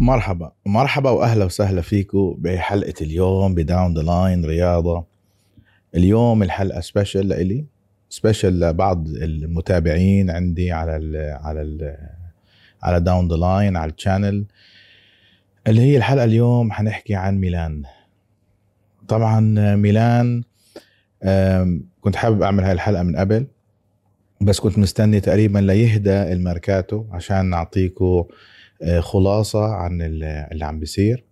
[0.00, 0.52] مرحبا.
[0.66, 5.04] مرحبا وأهلا وسهلا فيكم بحلقة اليوم ب Down the Line رياضة.
[5.94, 7.64] اليوم الحلقة special لإلي.
[8.08, 11.96] special لبعض المتابعين عندي على ال على ال
[12.82, 14.44] على Down the Line على ال channel.
[15.66, 17.82] اللي هي الحلقة اليوم حنحكي عن ميلان.
[19.08, 19.40] طبعا
[19.74, 20.42] ميلان
[22.00, 23.46] كنت حابب أعمل هاي الحلقة من قبل.
[24.42, 28.24] بس كنت مستني تقريبا ليهدى الميركاتو عشان نعطيكم
[28.82, 31.24] آه، خلاصة عن اللي عم بيصير.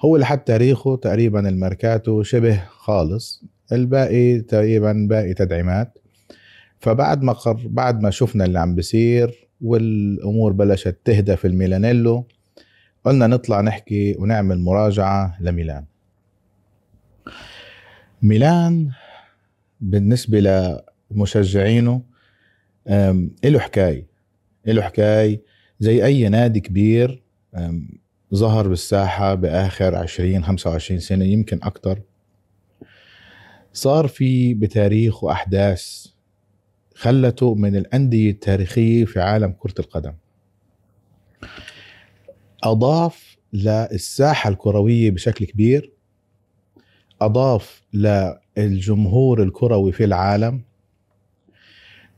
[0.00, 3.44] هو لحد تاريخه تقريبا الميركاتو شبه خالص.
[3.72, 5.98] الباقي تقريبا باقي تدعيمات.
[6.80, 12.26] فبعد ما قر بعد ما شفنا اللي عم بيصير والأمور بلشت تهدى في الميلانيلو
[13.04, 15.84] قلنا نطلع نحكي ونعمل مراجعة لميلان.
[18.22, 18.90] ميلان
[19.80, 20.40] بالنسبة
[21.10, 22.11] لمشجعينه
[23.44, 24.06] له حكايه
[24.66, 25.42] له حكايه
[25.80, 27.22] زي أي نادي كبير
[28.34, 32.00] ظهر بالساحة بآخر 20 25 سنة يمكن أكثر
[33.72, 36.06] صار في بتاريخ وأحداث
[36.94, 40.12] خلته من الأندية التاريخية في عالم كرة القدم.
[42.64, 45.92] أضاف للساحة الكروية بشكل كبير
[47.20, 50.62] أضاف للجمهور الكروي في العالم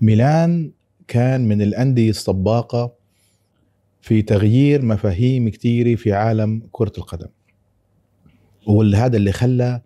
[0.01, 0.73] ميلان
[1.09, 2.95] كان من الأندية السباقة
[4.01, 7.29] في تغيير مفاهيم كثيره في عالم كرة القدم.
[8.67, 9.83] وهذا اللي خلى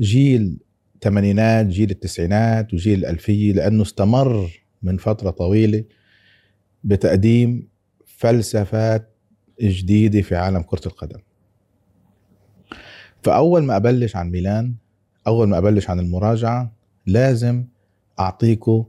[0.00, 0.58] جيل
[0.94, 4.50] الثمانينات جيل التسعينات وجيل الألفية لأنه استمر
[4.82, 5.84] من فترة طويلة
[6.84, 7.68] بتقديم
[8.06, 9.16] فلسفات
[9.62, 11.18] جديدة في عالم كرة القدم.
[13.22, 14.74] فأول ما أبلش عن ميلان
[15.26, 17.64] أول ما أبلش عن المراجعة لازم
[18.20, 18.84] أعطيكم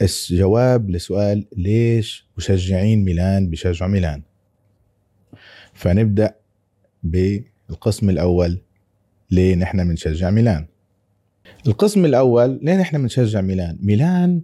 [0.00, 4.22] الجواب لسؤال ليش مشجعين ميلان بيشجعوا ميلان؟
[5.74, 6.34] فنبدأ
[7.02, 8.58] بالقسم الأول
[9.30, 10.66] ليه نحن بنشجع ميلان؟
[11.66, 14.40] القسم الأول ليه نحن بنشجع ميلان؟ ميلان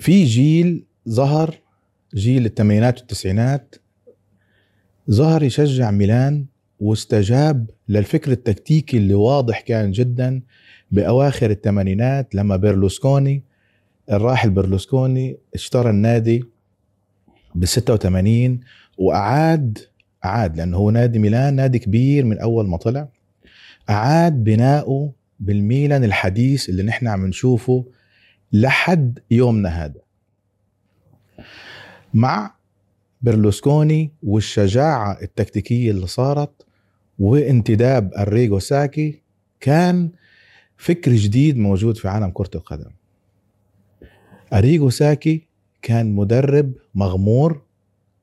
[0.00, 1.54] في جيل ظهر
[2.14, 3.74] جيل الثمانينات والتسعينات
[5.10, 6.46] ظهر يشجع ميلان
[6.80, 10.42] واستجاب للفكر التكتيكي اللي واضح كان جدا
[10.90, 13.42] بأواخر الثمانينات لما بيرلوسكوني
[14.10, 16.44] الراحل برلوسكوني اشترى النادي
[17.54, 18.60] ب 86
[18.98, 19.78] وأعاد
[20.24, 23.08] أعاد لأنه هو نادي ميلان نادي كبير من أول ما طلع.
[23.90, 27.84] أعاد بناؤه بالميلان الحديث اللي نحن عم نشوفه
[28.52, 30.00] لحد يومنا هذا.
[32.14, 32.54] مع
[33.22, 36.66] برلوسكوني والشجاعة التكتيكية اللي صارت
[37.18, 39.22] وانتداب الريغو ساكي
[39.60, 40.10] كان
[40.76, 42.90] فكر جديد موجود في عالم كرة القدم.
[44.52, 45.46] أريجو ساكي
[45.82, 47.62] كان مدرب مغمور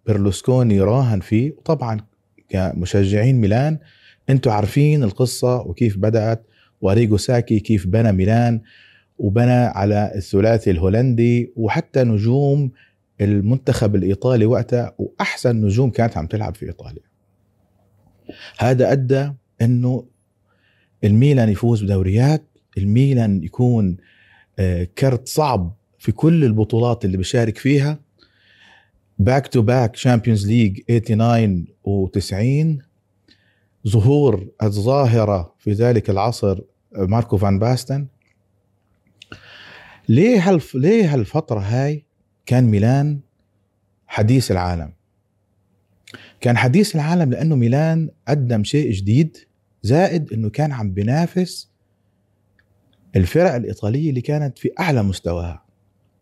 [0.08, 2.00] برلوسكوني راهن فيه طبعا
[2.50, 3.80] كمشجعين ميلان.
[4.30, 6.48] أنتم عارفين القصة وكيف بدأت
[6.82, 8.62] وأريجو ساكي كيف بنى ميلان
[9.18, 12.72] وبنى على الثلاثي الهولندي وحتى نجوم
[13.22, 17.03] المنتخب الإيطالي وقتها وأحسن نجوم كانت عم تلعب في إيطاليا.
[18.59, 20.06] هذا أدى أنه
[21.03, 22.44] الميلان يفوز بدوريات
[22.78, 23.98] الميلان يكون
[24.59, 28.00] آه، كرت صعب في كل البطولات اللي بشارك فيها
[29.19, 32.84] back to back Champions League 89 و90
[33.88, 36.59] ظهور الظاهرة في ذلك العصر
[36.91, 38.07] ماركو فان باستن.
[40.09, 40.75] ليه هالف...
[40.75, 42.06] ليه هالفترة هاي
[42.45, 43.19] كان ميلان
[44.07, 44.94] حديث العالم؟
[46.40, 49.38] كان حديث العالم لأنه ميلان قدم شيء جديد
[49.84, 51.72] زائد أنه كان عم بينافس
[53.16, 55.71] الفرق الإيطالية اللي كانت في أعلى مستواها.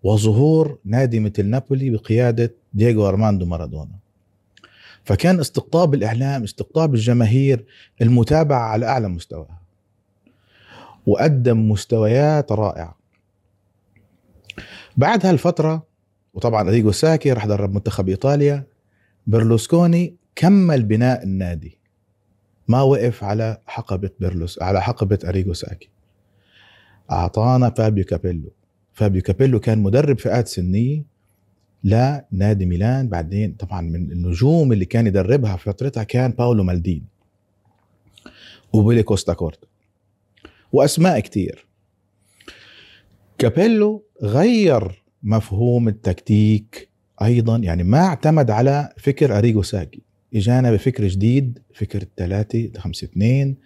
[0.03, 3.99] وظهور نادي مثل نابولي بقيادة دييغو أرماندو مارادونا.
[5.03, 7.65] فكان استقطاب الإعلام استقطاب الجماهير
[8.01, 9.47] المتابعة على أعلى مستوى
[11.05, 12.97] وقدم مستويات رائعة.
[14.97, 15.87] بعد هالفترة
[16.33, 18.63] وطبعا أريجو ساكي راح درب منتخب إيطاليا
[19.27, 21.79] برلوسكوني كمل بناء النادي.
[22.67, 25.89] ما وقف على حقبة بيرلوس على حقبة أريجو ساكي.
[27.11, 28.51] أعطانا فابيو كابيلو.
[28.99, 31.05] فابيو كابيلو كان مدرب فئات سنية
[31.83, 33.07] لنادي ميلان.
[33.07, 37.05] بعدين طبعا من النجوم اللي كان يدربها في فترتها كان باولو مالديني
[38.73, 39.67] وبيلي كوستاكورتا
[40.71, 41.67] وأسماء كتير.
[43.37, 46.89] كابيلو غير مفهوم التكتيك
[47.21, 50.01] أيضا يعني ما اعتمد على فكر اريجو ساكي.
[50.35, 53.57] إجانا بفكر جديد فكر الثلاثة خمسة اثنين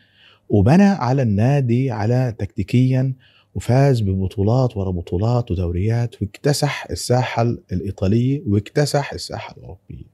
[0.49, 3.13] وبنى على النادي على تكتيكيا
[3.55, 7.41] وفاز ببطولات ورا بطولات ودوريات واكتسح الساحة
[7.71, 10.13] الإيطالية واكتسح الساحة الأوروبية.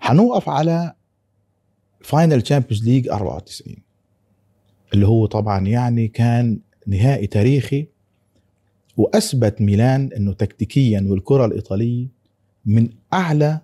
[0.00, 0.94] حنوقف على
[2.00, 3.76] final Champions League 94
[4.94, 7.86] اللي هو طبعا يعني كان نهائي تاريخي
[8.96, 12.06] وأثبت ميلان إنه تكتيكيا والكرة الإيطالية
[12.66, 13.60] من أعلى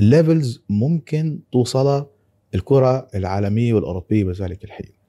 [0.00, 2.06] levels ممكن توصلها
[2.54, 4.99] الكرة العالمية والأوروبية بذلك الحين.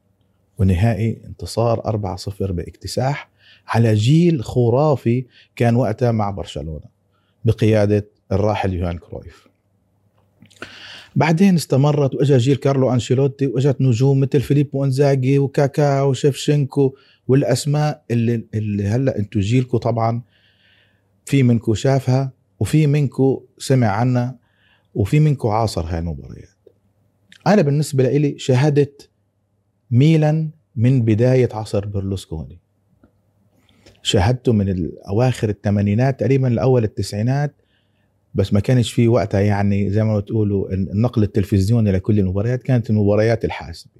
[0.61, 1.81] ونهائي انتصار
[2.17, 3.29] 4-0 باكتساح
[3.67, 5.25] على جيل خرافي
[5.55, 6.85] كان وقتها مع برشلونة
[7.45, 9.47] بقيادة الراحل يوهان كرويف.
[11.15, 16.95] بعدين استمرت وإجا جيل كارلو أنشيلوتي وإجت نجوم مثل فيليبو إنزاجي وكاكا وشيفشينكو
[17.27, 20.21] والأسماء اللي, اللي هلأ أنتم جيلكم طبعا
[21.25, 24.37] في منكم شافها وفي منكم سمع عنها
[24.95, 26.49] وفي منكم عاصر هاي المباريات.
[27.47, 29.10] أنا بالنسبة لي شاهدت
[29.91, 32.59] ميلان من بداية عصر برلوسكوني.
[34.03, 37.55] شاهدته من اواخر الثمانينات تقريبا لاول التسعينات
[38.35, 43.45] بس ما كانش في وقتها يعني زي ما بتقولوا النقل التلفزيوني لكل المباريات كانت المباريات
[43.45, 43.91] الحاسمه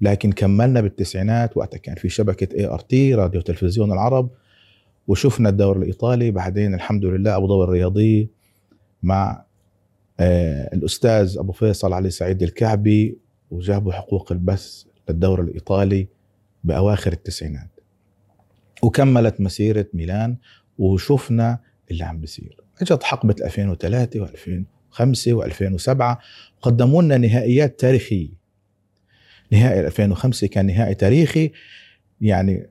[0.00, 4.30] لكن كملنا بالتسعينات وقتها كان في شبكة ART راديو تلفزيون العرب
[5.08, 6.30] وشفنا الدوري الإيطالي.
[6.30, 8.28] بعدين الحمد لله أبو ظبي الرياضي
[9.02, 9.44] مع
[10.20, 13.18] آه الأستاذ أبو فيصل علي سعيد الكعبي
[13.50, 16.08] وجابوا حقوق البث للدوري الإيطالي
[16.64, 17.70] بأواخر التسعينات.
[18.82, 20.36] وكملت مسيرة ميلان
[20.78, 21.58] وشفنا
[21.90, 22.60] اللي عم بيصير.
[22.82, 26.16] إجت حقبة 2003 و2005 و2007
[26.58, 28.28] وقدموا لنا نهائيات تاريخية.
[29.52, 31.52] نهائي 2005 كان نهائي تاريخي.
[32.20, 32.66] يعني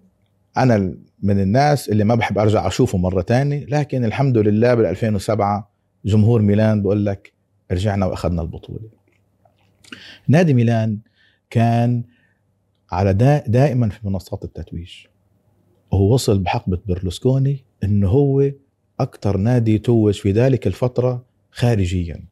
[0.57, 0.93] أنا
[1.23, 5.71] من الناس اللي ما بحب أرجع أشوفه مرة تانية لكن الحمد لله بال 2007
[6.05, 7.33] جمهور ميلان بقول لك
[7.71, 8.89] رجعنا وأخذنا البطولة.
[10.27, 10.99] نادي ميلان
[11.49, 12.03] كان
[12.91, 14.91] على دا دائما في منصات التتويج.
[15.91, 18.51] وهو وصل بحقبة برلوسكوني إنه هو
[18.99, 22.23] أكثر نادي توج في ذلك الفترة خارجيا.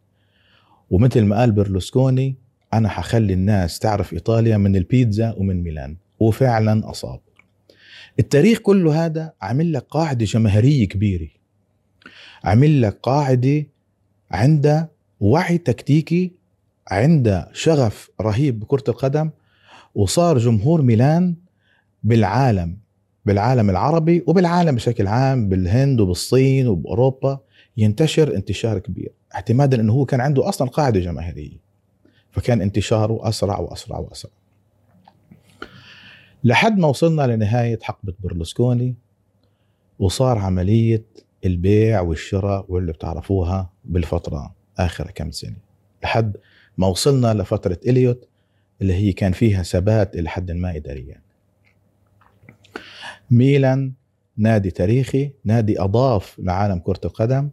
[0.89, 2.35] ومثل ما قال برلوسكوني
[2.73, 5.97] أنا حخلي الناس تعرف إيطاليا من البيتزا ومن ميلان.
[6.19, 7.19] وفعلا أصاب.
[8.19, 11.27] التاريخ كله هذا عامل لك قاعدة جماهيرية كبيرة.
[12.43, 13.65] عامل لك قاعدة
[14.31, 14.89] عندها
[15.19, 16.31] وعي تكتيكي
[16.87, 19.29] عندها شغف رهيب بكرة القدم
[19.97, 21.35] وصار جمهور ميلان
[22.03, 22.77] بالعالم
[23.25, 27.39] بالعالم العربي وبالعالم بشكل عام بالهند وبالصين وبأوروبا
[27.77, 31.57] ينتشر انتشار كبير اعتمادا إنه هو كان عنده أصلا قاعدة جماهيرية
[32.31, 34.31] فكان انتشاره أسرع وأسرع وأسرع.
[36.43, 38.95] لحد ما وصلنا لنهاية حقبة برلسكوني
[39.99, 41.05] وصار عملية
[41.45, 45.57] البيع والشراء واللي بتعرفوها بالفترة آخر كم سنة
[46.03, 46.37] لحد
[46.77, 48.27] ما وصلنا لفترة إليوت
[48.81, 51.21] اللي هي كان فيها ثبات إلى حد ما اداريا.
[53.31, 53.93] ميلان
[54.37, 57.49] نادي تاريخي نادي أضاف لعالم كرة القدم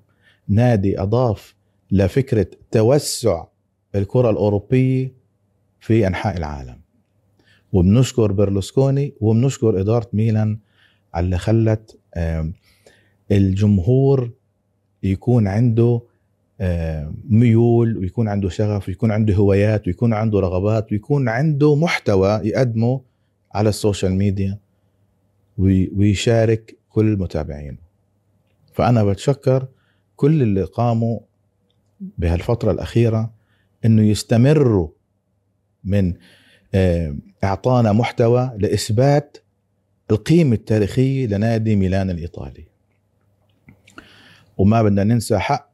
[0.49, 1.55] نادي أضاف
[1.91, 3.45] لفكرة توسع
[3.95, 5.13] الكرة الأوروبية
[5.81, 6.81] في أنحاء العالم.
[7.73, 10.59] وبنشكر برلوسكوني وبنشكر إدارة ميلان
[11.15, 11.99] على اللي خلت
[13.31, 14.31] الجمهور
[15.03, 16.01] يكون عنده
[17.29, 23.01] ميول ويكون عنده شغف ويكون عنده هوايات ويكون عنده رغبات ويكون عنده محتوى يقدمه
[23.55, 24.59] على ال social media
[25.59, 27.79] ويشارك كل متابعينه.
[28.73, 29.67] فأنا بتشكر
[30.17, 31.21] كل اللي قاموا
[32.19, 33.31] بهالفترة الأخيرة
[33.85, 34.89] أنه يستمروا
[35.85, 36.15] من
[36.75, 39.37] آه، إعطانا محتوى لإثبات
[40.11, 42.65] القيمة التاريخية لنادي ميلان الإيطالي.
[44.59, 45.74] وما بدنا ننسى حق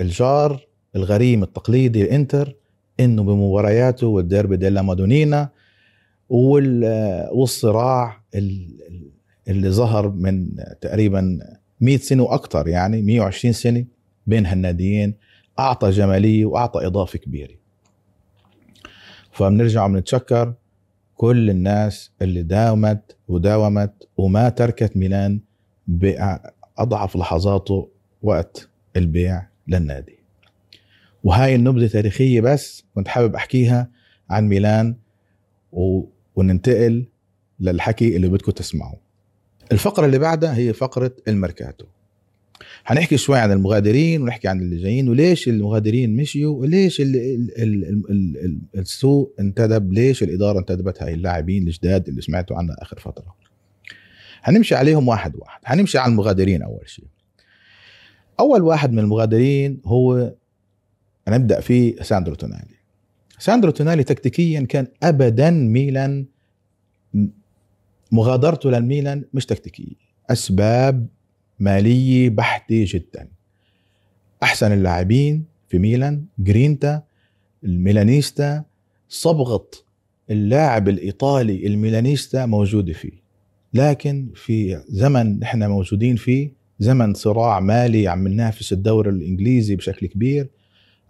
[0.00, 0.66] الجار
[0.96, 2.56] الغريم التقليدي الإنتر
[3.00, 5.48] إنه بمبارياته والديربي ديلا مادونينا
[7.32, 8.22] والصراع
[9.48, 10.48] اللي ظهر من
[10.80, 11.38] تقريبا
[11.80, 13.84] 100 سنة وأكثر يعني 120 سنة
[14.26, 15.14] بين هالناديين
[15.58, 17.54] أعطى جمالية وأعطى إضافة كبيرة.
[19.32, 20.54] فبنرجع بنتشكر
[21.14, 25.40] كل الناس اللي داومت وداومت وما تركت ميلان
[25.86, 27.88] بأضعف لحظاته
[28.22, 29.49] وقت البيع.
[29.70, 30.18] للنادي.
[31.24, 33.90] وهاي النبذة تاريخية بس كنت حابب أحكيها
[34.30, 34.96] عن ميلان
[35.72, 36.04] و...
[36.36, 37.06] وننتقل
[37.60, 39.00] للحكي اللي بدكم تسمعوه.
[39.72, 41.84] الفقرة اللي بعدها هي فقرة الميركاتو.
[42.86, 47.84] هنحكي شوي عن المغادرين ونحكي عن اللي جايين وليش المغادرين مشيوا وليش ال ال ال
[48.10, 53.34] ال ال السوق انتدب ليش الإدارة انتدبت هاي اللاعبين الجداد اللي سمعتوا عنها آخر فترة.
[54.42, 55.60] هنمشي عليهم واحد واحد.
[55.64, 57.04] هنمشي على المغادرين أول شيء.
[58.40, 60.34] أول واحد من المغادرين هو
[61.28, 62.76] نبدا فيه ساندرو تونالي.
[63.38, 66.26] ساندرو تونالي تكتيكيا كان ابدا ميلان
[68.12, 69.94] مغادرته للميلان مش تكتيكية
[70.30, 71.06] أسباب
[71.58, 73.28] مالية بحتة جدا.
[74.42, 77.02] أحسن اللاعبين في ميلان جرينتا
[77.64, 78.64] الميلانيستا
[79.08, 79.70] صبغه
[80.30, 83.20] اللاعب الإيطالي الميلانيستا موجودة فيه.
[83.74, 90.48] لكن في زمن نحن موجودين فيه زمن صراع مالي عم ننافس الدوري الإنجليزي بشكل كبير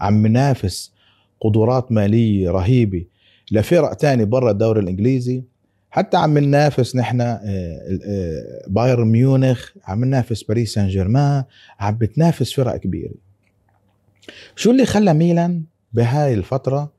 [0.00, 0.93] عم ننافس
[1.41, 3.05] قدرات مالية رهيبة
[3.53, 5.45] لفرق تاني برا الدوري الإنجليزي.
[5.91, 11.45] حتى عم ننافس نحن آه، آه، بايرن ميونخ عم ننافس باريس سان جيرمان
[11.81, 13.15] عم بتنافس فرق كبيرة.
[14.57, 16.93] شو اللي خلى ميلان بهاي الفترة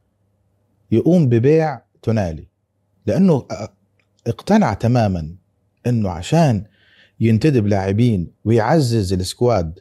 [0.92, 2.48] يقوم ببيع تونالي؟
[3.06, 3.48] لأنه
[4.28, 5.36] اقتنع تماما
[5.88, 6.64] إنه عشان
[7.22, 9.80] ينتدب لاعبين ويعزز ال squad.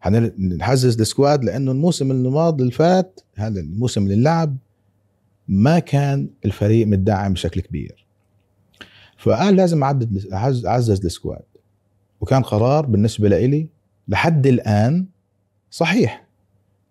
[0.00, 4.56] حنعزز ال squad لأنه الموسم الماضي اللي فات هذا الموسم اللي لعب
[5.48, 8.06] ما كان الفريق متدعم بشكل كبير.
[9.18, 10.24] فقال لازم أعدد
[10.66, 11.42] أعزز ال squad.
[12.20, 13.68] وكان قرار بالنسبة لإلي
[14.08, 15.06] لحد الآن
[15.70, 16.24] صحيح.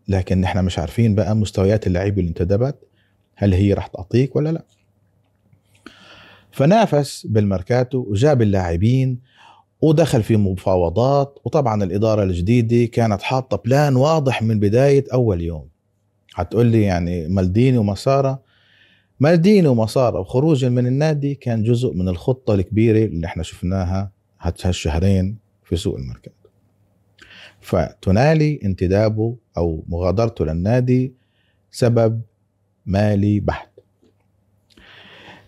[0.07, 2.75] لكن نحن مش عارفين بقى مستويات اللعيبة اللي انتدبت
[3.35, 4.65] هل هي راح تعطيك ولا لا.
[6.51, 9.19] فنافس بالماركاتو وجاب اللاعبين
[9.81, 15.67] ودخل في مفاوضات وطبعا الإدارة الجديدة كانت حاطة plan واضح من بداية أول يوم.
[16.35, 18.41] هتقول لي يعني مالديني وماسارا.
[19.19, 25.75] مالديني وماسارا وخروج من النادي كان جزء من الخطة الكبيرة اللي إحنا شفناها هالشهرين في
[25.75, 26.33] سوق الميركاتو.
[27.61, 31.13] فتلاقي انتدابه أو مغادرته للنادي
[31.71, 32.21] سبب
[32.85, 33.69] مالي بحت.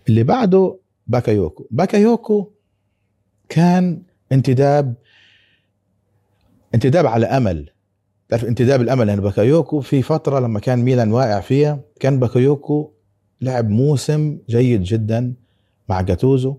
[0.08, 1.66] اللي بعده باكايوكو.
[1.70, 2.50] باكايوكو
[3.48, 4.94] كان انتداب
[6.74, 7.70] انتداب على أمل.
[8.28, 12.92] تعرف انتداب الأمل؟ يعني باكايوكو في فترة لما كان ميلان واقع فيها كان باكايوكو
[13.40, 15.34] لعب موسم جيد جدا
[15.88, 16.56] مع جاتوزو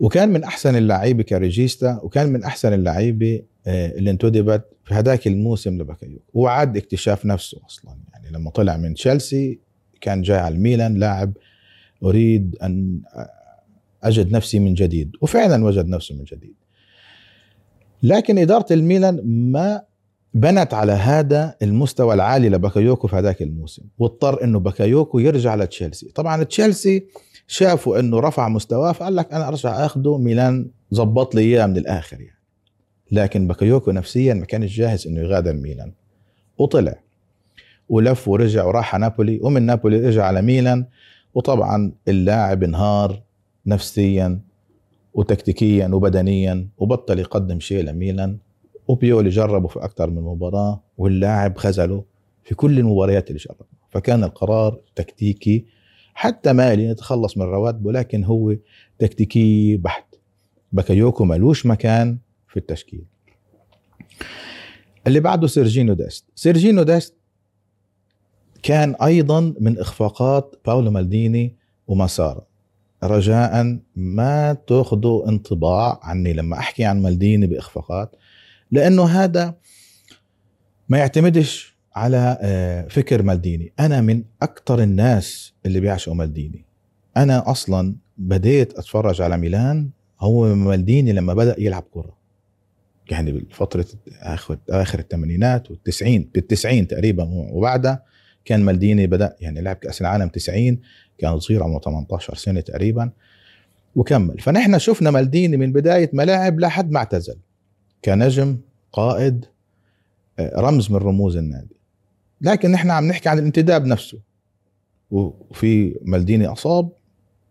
[0.00, 5.26] وكان من أحسن اللعيبة كا ريجيستا وكان من أحسن اللعيبة آه، اللي انتدبت في هذاك
[5.26, 6.24] الموسم لباكايوكو.
[6.34, 7.96] وعاد اكتشاف نفسه أصلا.
[8.12, 9.58] يعني لما طلع من تشيلسي
[10.00, 11.32] كان جاي على الميلان لاعب
[12.04, 13.00] أريد أن
[14.04, 15.16] أجد نفسي من جديد.
[15.20, 16.54] وفعلا وجد نفسه من جديد.
[18.02, 19.20] لكن إدارة الميلان
[19.52, 19.82] ما
[20.34, 23.82] بنت على هذا المستوى العالي لباكايوكو في هذاك الموسم.
[23.98, 26.08] واضطر إنه باكايوكو يرجع لتشيلسي.
[26.14, 27.06] طبعا تشيلسي
[27.46, 32.20] شافوا إنه رفع مستواه فقال لك أنا أرجع آخده ميلان زبط لي إياه من الآخر
[32.20, 32.40] يعني.
[33.12, 35.92] لكن باكايوكو نفسيا ما كانش جاهز إنه يغادر ميلان.
[36.58, 37.00] وطلع.
[37.88, 39.40] ولف ورجع وراح على نابولي.
[39.42, 40.86] ومن نابولي رجع على ميلان.
[41.34, 43.22] وطبعا اللاعب انهار.
[43.66, 44.40] نفسيا
[45.14, 48.38] وتكتيكيا وبدنيا وبطل يقدم شيء لميلان.
[48.88, 52.04] وبيولي جربه في أكثر من مباراة واللاعب خذله
[52.44, 53.68] في كل المباريات اللي جربها.
[53.90, 55.66] فكان القرار تكتيكي
[56.14, 58.56] حتى مالي يتخلص من رواتبه لكن هو
[58.98, 60.14] تكتيكي بحت.
[60.72, 63.04] باكايوكو ملوش مكان في التشكيل.
[65.06, 66.24] اللي بعده سيرجينو ديست.
[66.34, 67.14] سيرجينو ديست
[68.62, 72.49] كان أيضا من إخفاقات باولو مالديني ومسارة
[73.04, 78.16] رجاء ما تأخذوا انطباع عني لما أحكي عن مالديني بإخفاقات
[78.70, 79.54] لأنه هذا
[80.88, 83.72] ما يعتمدش على آه، فكر مالديني.
[83.80, 86.64] أنا من أكثر الناس اللي بيعشقوا مالديني.
[87.16, 89.90] أنا أصلا بديت أتفرج على ميلان
[90.20, 92.20] هو مالديني لما بدأ يلعب كرة.
[93.10, 93.86] يعني بفتره
[94.20, 98.04] آخر آخر الثمانينات والتسعين بالتسعين تقريبا وبعدها
[98.50, 100.78] كان مالديني بدأ يعني لعب كأس العالم 90
[101.18, 103.10] كان صغير عمره 18 سنة تقريبا
[103.96, 104.40] وكمل.
[104.40, 107.36] فنحن شفنا مالديني من بداية ما لعب لحد ما اعتزل.
[108.04, 108.58] كنجم
[108.92, 109.44] قائد
[110.38, 111.76] آه، رمز من رموز النادي.
[112.40, 114.18] لكن نحن عم نحكي عن الانتداب نفسه.
[115.10, 116.92] وفي مالديني أصاب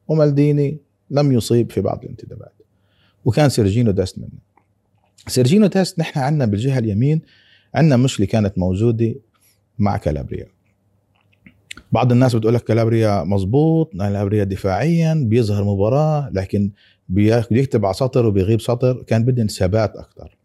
[0.08, 0.78] ومالديني
[1.10, 2.54] لم يصيب في بعض الانتدابات.
[3.26, 4.40] وكان سيرجينو ديست منه.
[5.28, 7.22] سيرجينو ديست نحن عندنا بالجهة اليمين
[7.76, 9.16] عندنا مشكلة كانت موجودة
[9.78, 10.59] مع كالابريا
[11.92, 16.72] بعض الناس بتقول لك كالابريا مظبوط كالابريا دفاعيا بيظهر مباراة لكن
[17.10, 20.38] بيكتب على سطر وبيغيب سطر كان بدهم ثبات أكثر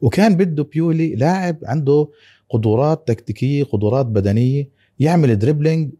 [0.00, 2.08] وكان بده بيولي لاعب عنده
[2.50, 4.68] قدرات تكتيكية قدرات بدنية
[4.98, 5.90] يعمل dribbling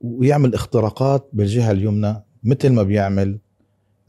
[0.00, 3.38] ويعمل اختراقات بالجهة اليمنى مثل ما بيعمل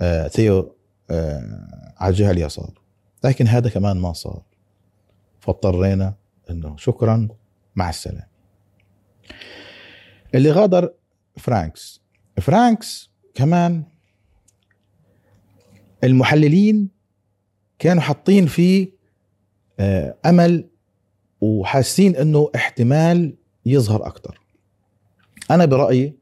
[0.02, 0.76] آه ثيو
[1.12, 2.72] آه على الجهة اليسار.
[3.24, 4.42] لكن هذا كمان ما صار.
[5.40, 6.14] فاضطرينا
[6.50, 7.28] إنه شكرا
[7.76, 8.35] مع السلامة.
[10.36, 10.94] اللي غادر
[11.38, 12.02] فرانكس.
[12.42, 13.84] فرانكس كمان
[16.04, 16.90] المحللين
[17.80, 18.96] كانوا حاطين فيه
[19.80, 20.70] آه، أمل
[21.42, 24.42] وحاسين إنه احتمال يظهر أكثر
[25.52, 26.18] أنا برأيي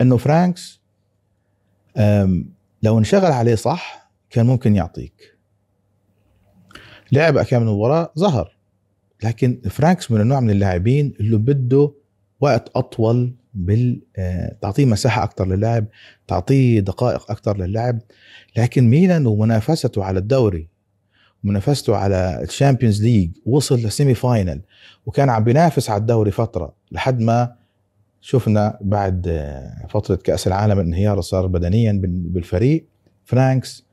[0.00, 0.80] إنه فرانكس
[2.82, 5.36] لو انشغل عليه صح كان ممكن يعطيك.
[7.12, 8.56] لعب كم مباراة ظهر.
[9.24, 11.92] لكن فرانكس من النوع من اللاعبين اللي بده
[12.40, 15.84] وقت أطول بال آه، تعطيه مساحة أكثر للعب
[16.26, 17.98] تعطيه دقائق أكثر للعب
[18.56, 20.68] لكن ميلان ومنافسته على الدوري
[21.44, 24.60] ومنافسته على ال Champions League وصل ل semi-final
[25.06, 27.52] وكان عم بينافس على الدوري فترة لحد ما
[28.20, 32.86] شفنا بعد آه، فترة كأس العالم انهياره صار بدنيا بال- بالفريق.
[33.24, 33.84] فرانكس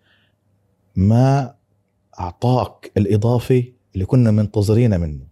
[0.96, 1.54] ما
[2.20, 3.64] أعطاك الإضافة
[3.94, 5.26] اللي كنا منتظرينها منه.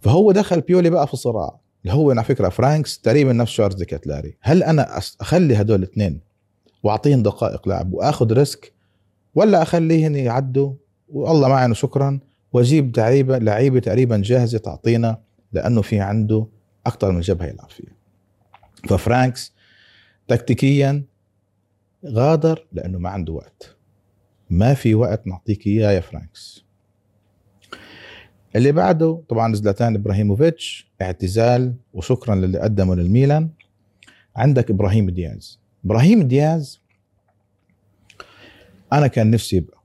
[0.00, 1.58] فهو دخل بيولي بقى في الصراع.
[1.86, 4.36] اللي هو على فكرة فرانكس تقريبا نفس شارلز دي كاتيلاري.
[4.40, 6.20] هل أنا أخلي هدول الاثنين
[6.82, 8.72] وأعطيهم دقائق لعب وآخذ risk
[9.34, 10.72] ولا اخليهم يعدوا؟
[11.08, 12.20] والله معنا شكرا
[12.52, 15.18] وأجيب لعيبه لعيبة تقريبا جاهزة تعطينا
[15.52, 16.46] لأنه في عنده
[16.86, 17.92] أكثر من جبهة يلعب فيها.
[18.88, 19.52] ففرانكس
[20.28, 21.04] تكتيكيا
[22.06, 23.76] غادر لأنه ما عنده وقت.
[24.50, 26.65] ما في وقت نعطيك إياه يا فرانكس.
[28.56, 33.50] اللي بعده طبعا زلاتان إبراهيموفيتش اعتزال وشكرا للي قدمه للميلان.
[34.36, 35.60] عندك إبراهيم دياز.
[35.84, 36.80] إبراهيم دياز
[38.92, 39.82] أنا كان نفسي يبقى.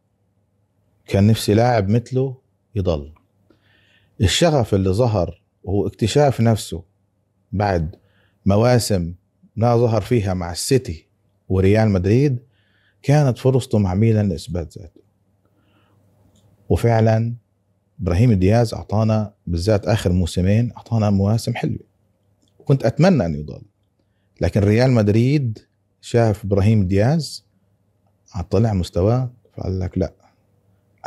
[1.07, 2.37] كان نفسي لاعب مثله
[2.75, 3.13] يضل.
[4.21, 6.83] الشغف اللي ظهر وهو اكتشاف نفسه
[7.51, 7.95] بعد
[8.45, 9.13] مواسم
[9.55, 11.07] ما ظهر فيها مع السيتي
[11.49, 12.39] وريال مدريد
[13.03, 15.01] كانت فرصته مع ميلان لإثبات ذاته.
[16.69, 17.33] وفعلا
[18.01, 21.79] إبراهيم دياز أعطانا بالذات آخر موسمين أعطانا مواسم حلوة.
[22.59, 23.61] وكنت أتمنى أن يضل
[24.41, 25.59] لكن ريال مدريد
[26.01, 27.45] شاف إبراهيم دياز
[28.49, 30.13] طلع مستواه فقال لك لا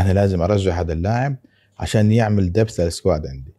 [0.00, 1.36] أنا لازم أرجع هذا اللاعب
[1.78, 3.54] عشان يعمل depth لل squad عندي.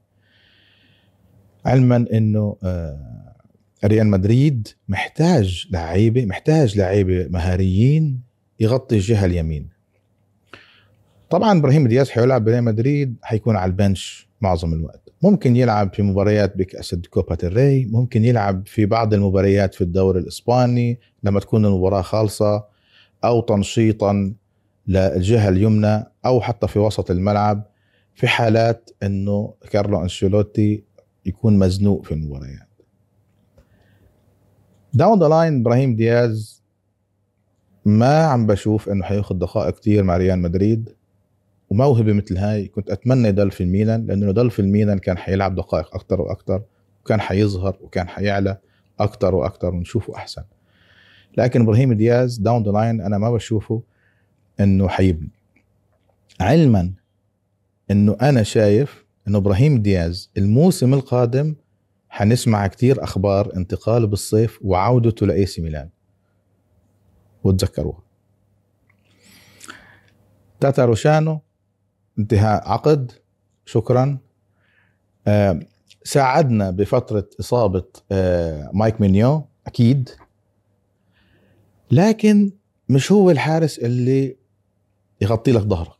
[1.65, 3.35] علما إنه آه،
[3.85, 8.21] ريال مدريد محتاج لعيبة محتاج لعيبة مهاريين
[8.59, 9.74] يغطي الجهة اليمين.
[11.29, 15.09] طبعا إبراهيم دياز حيلعب بريال مدريد حيكون على ال bench معظم الوقت.
[15.21, 20.99] ممكن يلعب في مباريات بكأس كوبا الري ممكن يلعب في بعض المباريات في الدوري الإسباني
[21.23, 22.65] لما تكون المباراة خالصة
[23.23, 24.33] أو تنشيطا
[24.87, 27.63] للجهة اليمنى أو حتى في وسط الملعب
[28.15, 30.83] في حالات أنه كارلو أنشيلوتي
[31.25, 32.69] يكون مزنوق في المباريات.
[34.93, 36.63] down the line إبراهيم دياز
[37.85, 40.89] ما عم بشوف إنه حياخذ دقائق كتير مع ريال مدريد.
[41.69, 45.95] وموهبة مثل هاي كنت أتمنى يضل في الميلان لأنه يضل في الميلان كان حيلعب دقائق
[45.95, 46.63] أكثر وأكثر
[47.03, 48.57] وكان حيظهر وكان حيعلى
[48.99, 50.43] أكثر وأكثر ونشوفه أحسن.
[51.37, 53.83] لكن إبراهيم دياز down the line أنا ما بشوفه
[54.59, 55.31] إنه حيبني.
[56.41, 56.93] علما
[57.91, 61.55] إنه أنا شايف إنه إبراهيم دياز الموسم القادم
[62.09, 65.89] حنسمع كتير أخبار انتقاله بالصيف وعودته لأي سي ميلان.
[67.43, 68.03] وتذكروها.
[70.59, 71.41] تاتاروشانو
[72.19, 73.11] انتهاء عقد.
[73.65, 74.17] شكرا.
[76.03, 80.09] ساعدنا بفترة إصابة آه، مايك مينيون أكيد.
[81.91, 82.51] لكن
[82.89, 84.37] مش هو الحارس اللي
[85.21, 85.97] يغطي لك ظهرك.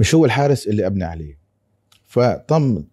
[0.00, 1.38] مش هو الحارس اللي أبني عليه.
[2.06, 2.84] فتم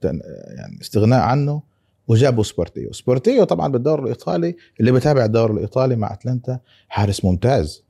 [0.58, 1.62] يعني استغناء عنه
[2.08, 2.94] وجابوا سبورتيو.
[2.94, 6.60] سبورتيو طبعا بالدوري الإيطالي اللي بتابع الدوري الإيطالي مع أتلانتا.
[6.90, 7.84] حارس ممتاز.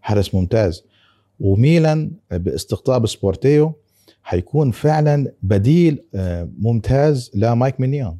[0.00, 0.84] حارس ممتاز.
[1.40, 3.72] وميلان باستقطاب سبورتيو
[4.22, 8.18] حيكون فعلا بديل آه، ممتاز لمايك مينيون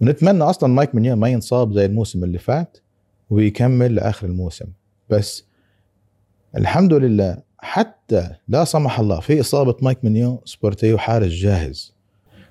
[0.00, 2.78] ونتمنى أصلا مايك مينيون ما ينصاب زي الموسم اللي فات
[3.30, 4.66] ويكمل لآخر الموسم.
[5.10, 5.44] بس
[6.56, 11.96] الحمد لله حتى لا سمح الله في إصابة مايك مينيون سبورتيو حارس جاهز.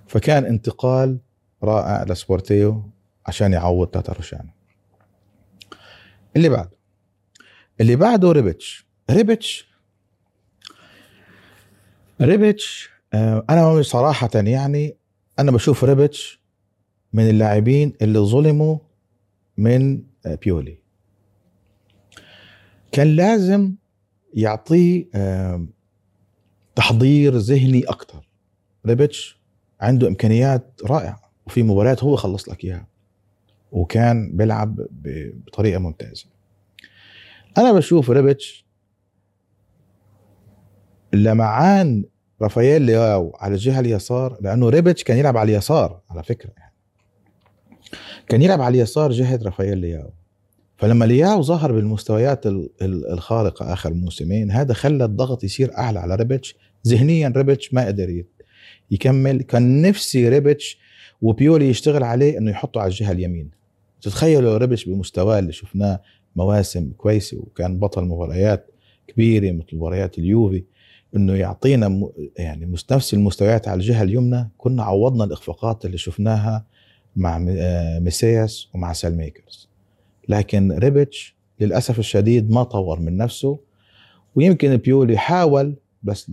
[0.07, 1.17] فكان انتقال
[1.63, 2.83] رائع لسبورتيو
[3.25, 4.49] عشان يعوض تاتاروشانو
[6.35, 6.77] اللي بعده
[7.81, 9.67] اللي بعده ريبتش ريبتش
[12.21, 14.95] ريبتش آه، أنا صراحة يعني
[15.39, 16.39] أنا بشوف ريبتش
[17.13, 18.77] من اللاعبين اللي ظلموا
[19.57, 20.77] من آه، بيولي.
[22.91, 23.75] كان لازم
[24.33, 25.05] يعطيه
[26.75, 28.27] تحضير ذهني أكثر
[28.85, 29.39] ريبتش
[29.81, 32.87] عنده إمكانيات رائعة وفي مباريات هو خلص لك إياها
[33.71, 34.87] وكان بيلعب
[35.47, 36.25] بطريقة ممتازة.
[37.57, 38.64] أنا بشوف ريبتش
[41.23, 42.03] لمعان
[42.41, 46.73] رافائيل لياو على الجهة اليسار لأنه ريبتش كان يلعب على اليسار على فكرة يعني.
[48.29, 50.09] كان يلعب على اليسار جهة رافائيل لياو.
[50.77, 56.15] فلما لياو ظهر بالمستويات ال- ال- الخارقة آخر موسمين هذا خلى الضغط يصير أعلى على
[56.15, 56.55] ريبتش
[56.87, 58.23] ذهنيا ريبتش ما قدر
[58.91, 59.41] يكمل.
[59.41, 60.77] كان نفسي ريبتش
[61.21, 63.51] وبيولي يشتغل عليه إنه يحطه على الجهة اليمين.
[64.01, 66.01] تتخيلوا لو ريبتش بمستواه اللي شفناه
[66.35, 68.71] مواسم كويسة وكان بطل مباريات
[69.07, 70.63] كبيرة مثل مباريات اليوفي.
[71.15, 74.49] إنه يعطينا يعني نفس المستويات على الجهة اليمنى.
[74.57, 76.65] كنا عوضنا الإخفاقات اللي شفناها
[77.15, 79.69] مع آه، ميسياس ومع ساليماكرز
[80.29, 83.59] لكن ريبتش للأسف الشديد ما طور من نفسه.
[84.35, 86.31] ويمكن بيولي حاول بس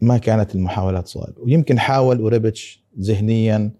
[0.00, 3.70] ما كانت المحاولات صائبه ويمكن حاول وريبتش ذهنيا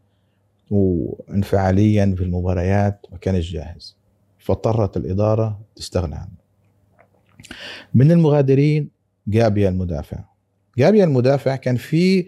[0.70, 3.96] وانفعاليا في المباريات ما كانش جاهز.
[4.38, 6.36] فاضطرت الإدارة تستغنى عنه.
[7.94, 8.95] من المغادرين
[9.28, 10.24] جابيا المدافع.
[10.78, 12.26] جابيا المدافع كان في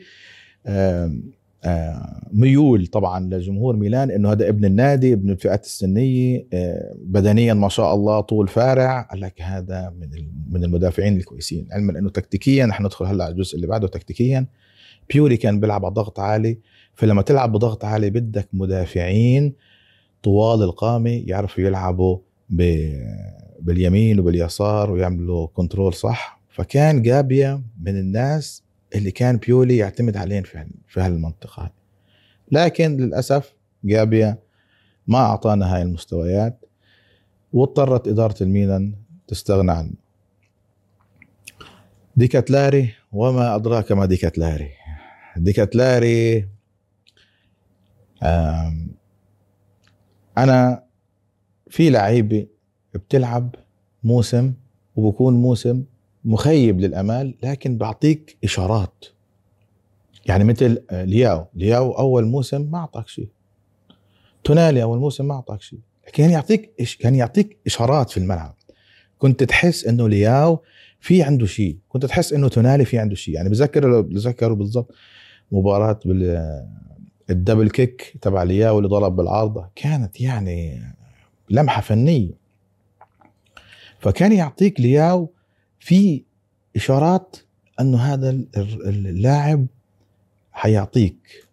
[2.33, 6.47] ميول طبعا لجمهور ميلان إنه هذا ابن النادي ابن الفئات السنية
[6.97, 9.03] بدنيا ما شاء الله طول فارع.
[9.03, 10.09] قال لك هذا من
[10.51, 11.69] من المدافعين الكويسين.
[11.73, 14.47] علما إنه تكتيكيا رح ندخل هلأ على الجزء اللي بعده تكتيكيا.
[15.13, 16.59] بيوري كان بيلعب على ضغط عالي.
[16.95, 19.55] فلما تلعب بضغط عالي بدك مدافعين
[20.23, 22.19] طوال القامة يعرفوا يلعبوا
[23.61, 26.38] باليمين وباليسار ويعملوا كنترول صح.
[26.59, 28.63] فكان جابيا من الناس
[28.95, 31.71] اللي كان بيولي يعتمد عليهم في في هالمنطقة هاي.
[32.53, 34.39] لكن للأسف جابيا
[35.07, 36.65] ما أعطانا هاي المستويات
[37.53, 38.95] واضطرت إدارة الميلان
[39.29, 39.93] تستغنى عنه
[42.17, 44.71] ديكاتلاري وما أدراك ما ديكاتلاري
[45.37, 46.49] ديكاتلاري
[50.39, 50.85] أنا
[51.71, 52.47] في لعيبه
[52.95, 53.55] بتلعب
[54.05, 54.53] موسم
[54.97, 55.85] وبكون موسم
[56.29, 59.05] مخيب للأمال لكن بعطيك إشارات.
[60.27, 61.47] يعني مثل آه، لياو.
[61.55, 63.29] لياو أول موسم ما أعطاك شيء.
[64.45, 65.79] تونالي أول موسم ما أعطاك شيء.
[66.13, 68.55] كان يعطيك كان يعطيك إشارات في الملعب.
[69.19, 70.63] كنت تحس إنه لياو
[71.01, 71.79] في عنده شيء.
[71.89, 73.35] كنت تحس إنه تونالي في عنده شيء.
[73.35, 74.95] يعني بذكر بذكروا بالضبط
[75.53, 76.47] مباراة بال
[77.31, 79.71] ال double kick تبع لياو اللي ضرب بالعارضة.
[79.77, 80.83] كانت يعني
[81.51, 82.33] لمحة فنية.
[83.99, 85.31] فكان يعطيك لياو
[85.89, 86.23] في
[86.77, 87.37] إشارات
[87.81, 89.67] انه هذا ال- ال- اللاعب
[90.53, 91.47] حيعطيك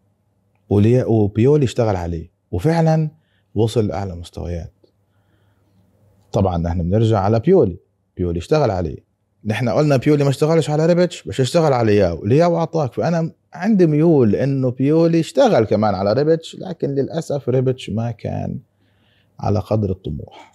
[0.69, 3.09] وبيولي اشتغل عليه وفعلا
[3.55, 4.71] وصل لأعلى مستويات.
[6.31, 7.77] طبعا نحن بنرجع على بيولي
[8.17, 8.97] بيولي اشتغل عليه.
[9.45, 12.25] نحن قلنا بيولي ما اشتغلش على ريبتش بس اشتغل على لياو.
[12.25, 18.11] لياو أعطاك فأنا عندي ميول إنه بيولي اشتغل كمان على ريبتش لكن للأسف ريبتش ما
[18.11, 18.59] كان
[19.39, 20.54] على قدر الطموح.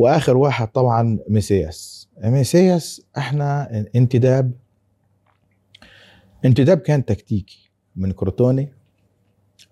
[0.00, 2.08] وآخر واحد طبعا ميسياس.
[2.24, 4.52] ميسياس إحنا انتداب
[6.44, 8.72] انتداب كان تكتيكي من كروتوني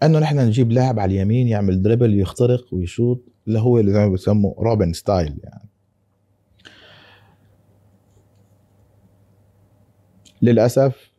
[0.03, 4.09] إنه نحن نجيب لاعب على اليمين يعمل dribble يخترق ويشوط اللي هو اللي زي ما
[4.09, 5.69] بيسموه روبن style يعني.
[10.43, 11.12] للأسف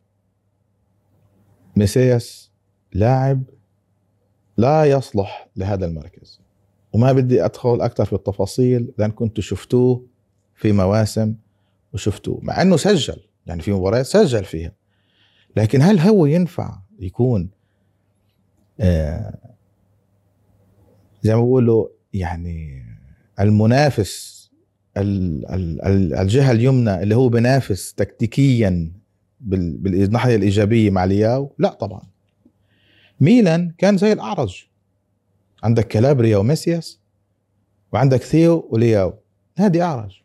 [1.76, 2.50] ميسياس
[2.92, 3.42] لاعب
[4.56, 6.40] لا يصلح لهذا المركز.
[6.92, 10.06] وما بدي أدخل أكثر في التفاصيل لأن كنتوا شفتوه
[10.54, 11.34] في مواسم
[11.92, 14.72] وشفتوه مع إنه سجل يعني في مباريات سجل فيها.
[15.56, 17.50] لكن هل هو ينفع يكون
[18.80, 19.38] آه
[21.22, 22.82] زي ما بيقولوا يعني
[23.40, 24.40] المنافس
[24.96, 28.92] ال- ال- ال- الجهة اليمنى اللي هو بينافس تكتيكيا
[29.40, 32.02] بال- بالناحية الإيجابية مع لياو؟ لا طبعا.
[33.20, 34.66] ميلان كان زي الأعرج.
[35.62, 37.00] عندك كالابريا وميسياس
[37.92, 39.14] وعندك ثيو ولياو.
[39.58, 40.20] نادي اعرج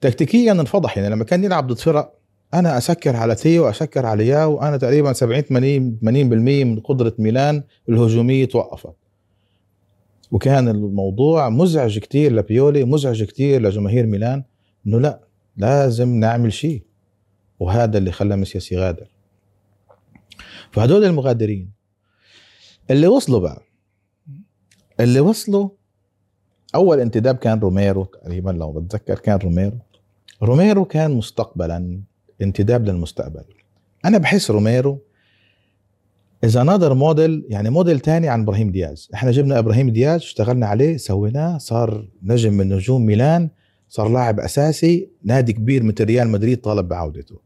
[0.00, 2.16] تكتيكيا انفضح يعني لما كان يلعب ضد فرق
[2.54, 6.04] أنا أسكر على ثيو أسكر على لياو أنا تقريبا 70 80 80%
[6.64, 8.96] من قدرة ميلان الهجومية توقفت.
[10.30, 14.44] وكان الموضوع مزعج كتير لبيولي مزعج كتير لجماهير ميلان
[14.86, 15.20] إنه لا
[15.56, 16.82] لازم نعمل شيء.
[17.60, 19.06] وهذا اللي خلى ميسياس يغادر.
[20.70, 21.70] فهدول المغادرين
[22.90, 23.62] اللي وصلوا بقى
[25.00, 25.68] اللي وصلوا
[26.74, 29.78] أول انتداب كان روميرو تقريبا لو بتذكر كان روميرو.
[30.42, 32.00] روميرو كان مستقبلا
[32.42, 33.44] انتداب للمستقبل.
[34.04, 34.98] أنا بحس روميرو
[36.44, 39.08] اذا نظر موديل يعني موديل تاني عن إبراهيم دياز.
[39.14, 43.48] إحنا جبنا إبراهيم دياز اشتغلنا عليه سويناه صار نجم من نجوم ميلان
[43.88, 47.40] صار لاعب أساسي نادي كبير مثل ريال مدريد طالب بعودته.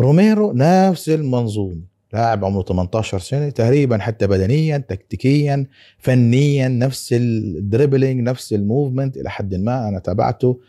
[0.00, 1.93] روميرو نفس المنظومة.
[2.14, 5.66] لاعب عمره 18 سنة تقريبا حتى بدنيا تكتيكيا
[5.98, 10.60] فنيا نفس ال dribbling نفس ال movement إلى حد ما أنا تابعته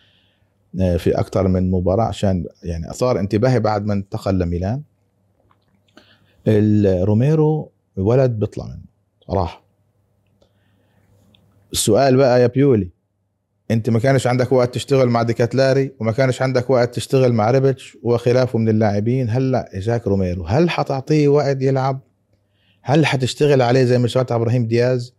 [0.82, 4.82] آه، في أكثر من مباراة عشان يعني صار انتباهي بعد ما انتقل لميلان.
[7.04, 8.82] روميرو ولد بيطلع منه
[9.30, 9.64] راح.
[11.74, 12.90] السؤال بقى يا بيولي
[13.72, 17.98] انت ما كانش عندك وقت تشتغل مع ديكيتيلاري وما كانش عندك وقت تشتغل مع ريبتش
[18.04, 19.30] وخلافه من اللاعبين.
[19.30, 22.02] هلأ اجاك روميرو هل حتعطيه وقت يلعب؟
[22.82, 25.14] هل حتشتغل عليه زي ما اشتغلت على إبراهيم دياز؟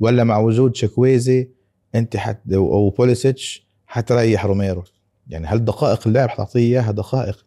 [0.00, 1.48] ولا مع وجود تشوكويزي
[1.94, 4.84] انت حت أو بوليسيتش حتريح روميرو؟
[5.28, 7.44] يعني هل دقائق اللعب حتعطيه إياها؟ دقائق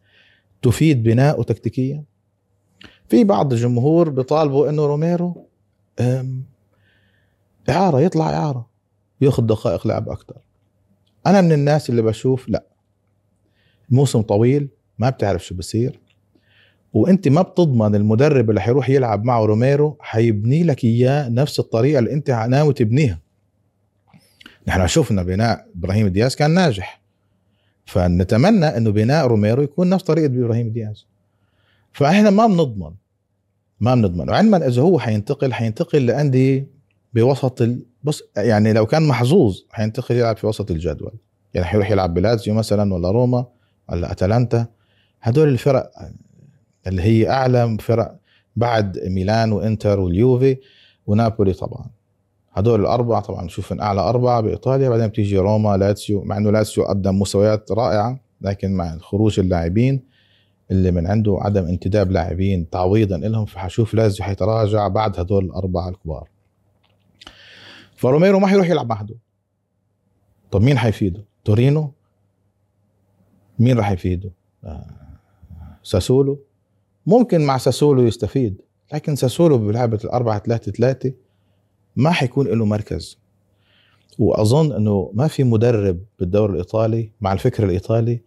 [0.61, 2.03] تفيد بناءه تكتيكيا؟
[3.09, 5.47] في بعض الجمهور بيطالبوا إنه روميرو
[7.69, 8.72] إعارة يطلع إعارة.
[9.21, 10.37] ياخذ دقائق لعب أكثر
[11.27, 12.63] أنا من الناس اللي بشوف لا
[13.89, 14.67] الموسم طويل
[14.99, 15.99] ما بتعرف شو بصير
[16.93, 22.13] وأنت ما بتضمن المدرب اللي حيروح يلعب معه روميرو حيبني لك إياه نفس الطريقة اللي
[22.13, 23.19] أنت ناوي تبنيها.
[24.67, 27.01] نحن شفنا بناء إبراهيم دياز كان ناجح.
[27.85, 31.07] فنتمنى إنه بناء روميرو يكون نفس طريقة إبراهيم دياز.
[31.93, 32.91] فإحنا ما بنضمن
[33.79, 34.29] ما بنضمن.
[34.29, 36.67] وعلما إذا هو حينتقل حينتقل لأندية
[37.13, 37.85] بوسط ال...
[38.03, 41.13] بص يعني لو كان محظوظ حينتقل يلعب في وسط الجدول.
[41.53, 43.45] يعني حيروح يلعب بلازيو مثلا ولا روما
[43.89, 44.65] ولا أتلانتا.
[45.21, 45.91] هدول الفرق
[46.87, 48.15] اللي هي أعلى فرق
[48.55, 50.57] بعد ميلان وإنتر واليوفي
[51.07, 51.85] ونابولي طبعا.
[52.53, 57.19] هدول الأربعة طبعا نشوف أعلى أربعة بإيطاليا بعدين بتيجي روما لاتسيو مع إنه لاتسيو قدم
[57.19, 60.03] مستويات رائعة لكن مع خروج اللاعبين
[60.71, 66.29] اللي من عنده عدم انتداب لاعبين تعويضا لهم فحشوف لاتسيو حيتراجع بعد هدول الأربعة الكبار.
[68.03, 69.17] فروميرو ما حيروح يلعب مع هدول
[70.51, 71.93] طب مين حيفيده؟ تورينو؟
[73.59, 74.31] مين راح يفيده؟
[74.63, 74.85] آه،
[75.83, 76.39] ساسولو؟
[77.05, 78.61] ممكن مع ساسولو يستفيد
[78.93, 81.13] لكن ساسولو بلعبة الأربعة ثلاثة ثلاثة
[81.95, 83.19] ما حيكون له مركز.
[84.19, 88.21] وأظن أنه ما في مدرب بالدوري الإيطالي مع الفكر الإيطالي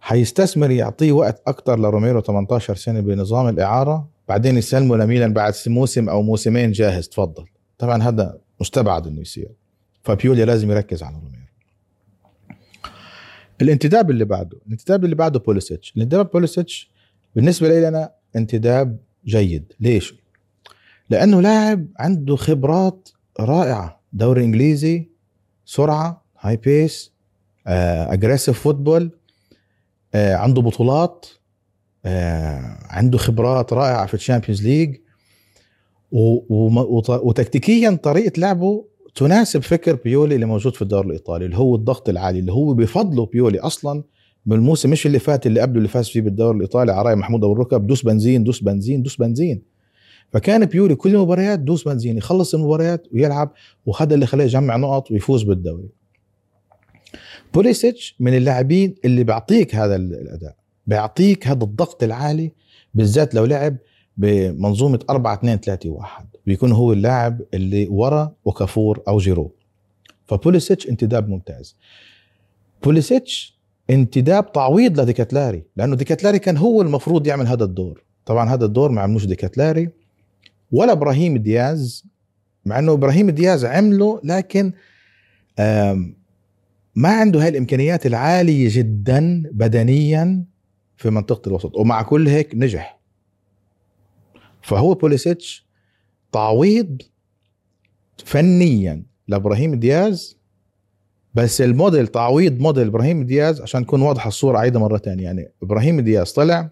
[0.00, 6.22] حيستثمر يعطيه وقت أكثر لروميرو 18 سنة بنظام الإعارة بعدين يسلمه لميلان بعد موسم أو
[6.22, 7.08] موسمين جاهز.
[7.08, 7.44] تفضل.
[7.78, 9.50] طبعا هذا مستبعد أنه يصير.
[10.02, 11.40] فبيولي لازم يركز على روميرو.
[13.62, 15.92] الانتداب اللي بعده الانتداب اللي بعده بوليسيتش.
[15.96, 16.90] الانتداب بوليسيتش
[17.36, 19.72] بالنسبة لي أنا انتداب جيد.
[19.80, 20.14] ليش؟
[21.10, 23.08] لأنه لاعب عنده خبرات
[23.40, 24.00] رائعة.
[24.12, 25.08] دوري إنجليزي
[25.64, 27.12] سرعة high pace
[27.66, 29.10] aggressive football
[30.14, 31.26] عنده بطولات
[32.04, 34.96] آه عنده خبرات رائعة في ال Champions League
[36.12, 42.38] وتكتيكيا طريقة لعبه تناسب فكر بيولي اللي موجود في الدوري الإيطالي اللي هو الضغط العالي
[42.38, 44.02] اللي هو بفضله بيولي أصلا
[44.46, 47.52] بالموسم مش اللي فات اللي قبله اللي فاز فيه بالدوري الإيطالي على راي محمود أبو
[47.52, 49.62] الركب دوس بنزين دوس بنزين دوس بنزين.
[50.32, 53.52] فكان بيولي كل المباريات دوس بنزين يخلص المباريات ويلعب
[53.86, 55.88] وهذا اللي خلاه يجمع نقط ويفوز بالدوري.
[57.54, 62.52] بوليسيتش من اللاعبين اللي بيعطيك هذا الأداء بيعطيك هذا الضغط العالي
[62.94, 63.76] بالذات لو لعب
[64.20, 69.52] بمنظومة 4 2 3 1 بيكون هو اللاعب اللي ورا أوكافور أو جيرو.
[70.26, 71.76] فبوليسيتش انتداب ممتاز.
[72.82, 78.04] بوليسيتش انتداب تعويض لديكاتلاري لأنه ديكاتلاري كان هو المفروض يعمل هذا الدور.
[78.26, 79.88] طبعا هذا الدور ما عملوش ديكاتلاري
[80.72, 82.04] ولا إبراهيم دياز
[82.66, 84.72] مع إنه إبراهيم دياز عمله لكن
[86.94, 90.44] ما عنده هاي الإمكانيات العالية جدا بدنيا
[90.96, 92.99] في منطقة الوسط ومع كل هيك نجح.
[94.62, 95.66] فهو بوليسيتش
[96.32, 97.02] تعويض
[98.24, 100.40] فنيا لإبراهيم دياز
[101.34, 106.00] بس الموديل تعويض موديل إبراهيم دياز عشان تكون واضحة الصورة عيدة مرة ثانية يعني إبراهيم
[106.00, 106.70] دياز طلع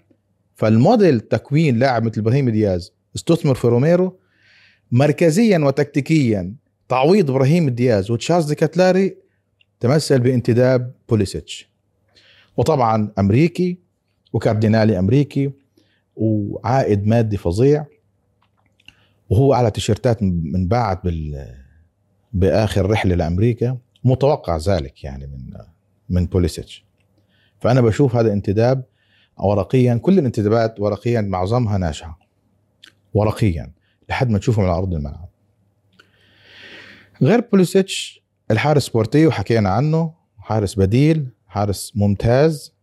[0.56, 4.18] فالموديل تكوين لاعب مثل إبراهيم دياز استثمر في روميرو
[4.92, 6.54] مركزيا وتكتيكيا
[6.88, 9.16] تعويض إبراهيم دياز وتشارلز دي كاتلاري
[9.80, 11.68] تمثل بانتداب بوليسيتش.
[12.56, 13.78] وطبعا أمريكي
[14.32, 15.50] وكاردينالي أمريكي
[16.18, 17.86] وعائد مادي فظيع
[19.30, 21.54] وهو على تيشيرتات منباعت بال
[22.32, 25.52] بآخر رحلة لأمريكا متوقع ذلك يعني من
[26.08, 26.84] من بوليسيتش.
[27.60, 28.84] فأنا بشوف هذا انتداب
[29.38, 32.18] ورقيا كل الانتدابات ورقيا معظمها ناجحة.
[33.14, 33.72] ورقيا
[34.08, 35.28] لحد ما تشوفهم على أرض الملعب.
[37.22, 42.77] غير بوليسيتش الحارس سبورتيو حكينا عنه حارس بديل حارس ممتاز.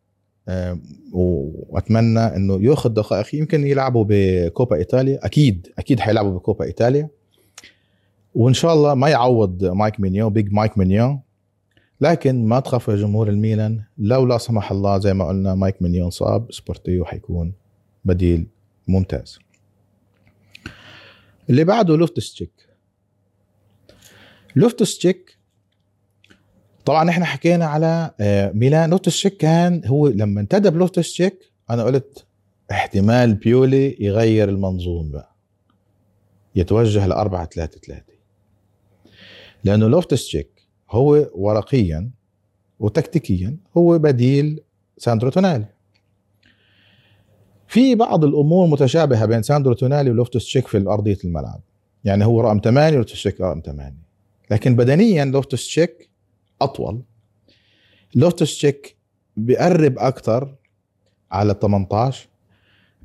[1.11, 5.25] وأتمنى إنه يأخذ دقائق يمكن يلعبوا بكوبا إيطاليا.
[5.25, 7.09] أكيد أكيد حيلعبوا بكوبا إيطاليا.
[8.35, 11.19] وإن شاء الله ما يعوض مايك مينيو big مايك مينيو
[12.01, 16.05] لكن ما تخاف يا جمهور الميلان لو لا سمح الله زي ما قلنا مايك مينيو
[16.05, 17.53] انصاب سبورتيو حيكون
[18.05, 18.47] بديل
[18.87, 19.39] ممتاز.
[21.49, 22.51] اللي بعده لوفتس تشيك
[24.55, 25.34] لوفتس تشيك
[26.85, 28.89] طبعا إحنا حكينا على آه، ميلان.
[28.89, 32.25] لوفتس تشيك كان هو لما انتدب لوفتس تشيك أنا قلت
[32.71, 35.35] احتمال بيولي يغير المنظومه بقى.
[36.55, 38.03] يتوجه ل 4 3 3
[39.63, 42.09] لأنه لوفتس تشيك هو ورقيا
[42.79, 44.59] وتكتيكيا هو بديل
[44.97, 45.65] ساندرو تونالي.
[47.67, 51.61] في بعض الأمور متشابهة بين ساندرو تونالي ولوفتس تشيك في أرضية الملعب.
[52.03, 53.93] يعني هو رقم 8 لوفتس تشيك رقم 8
[54.51, 56.09] لكن بدنيا لوفتوس تشيك
[56.65, 57.01] أطول
[58.15, 58.95] لوفتوس تشيك
[59.37, 60.55] بيقرب أكثر
[61.31, 62.27] على 18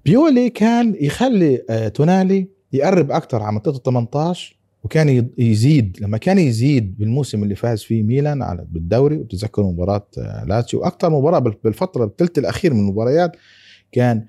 [0.04, 6.98] بيولي كان يخلي آه، تونالي يقرب أكثر على منطقة 18 وكان يزيد لما كان يزيد
[6.98, 12.38] بالموسم اللي فاز فيه ميلان على بالدوري وتذكر مباراة آه، لاتسيو وأكثر مباراة بالفترة بالثلث
[12.38, 13.36] الأخير من المباريات
[13.92, 14.24] كان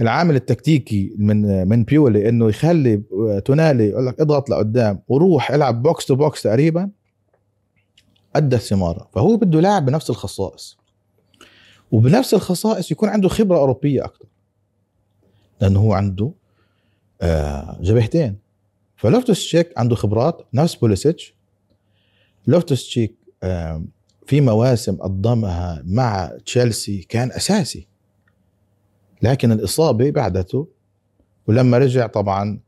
[0.00, 5.82] العامل التكتيكي من من بيولي إنه يخلي آه، تونالي يقول لك اضغط لقدام وروح العب
[5.82, 6.90] box to box تقريبا.
[8.36, 10.78] أدى ثماره فهو بده لاعب بنفس الخصائص.
[11.92, 14.26] وبنفس الخصائص يكون عنده خبرة أوروبية أكثر
[15.60, 16.32] لأنه هو عنده
[17.22, 18.38] آه، جبهتين.
[18.96, 21.34] فلوفتوس تشيك عنده خبرات نفس بوليسيتش.
[22.46, 23.84] لوفتوس تشيك آه،
[24.26, 27.86] في مواسم قدمها مع تشيلسي كان أساسي.
[29.22, 30.68] لكن الإصابة بعدته
[31.46, 32.60] ولما رجع طبعا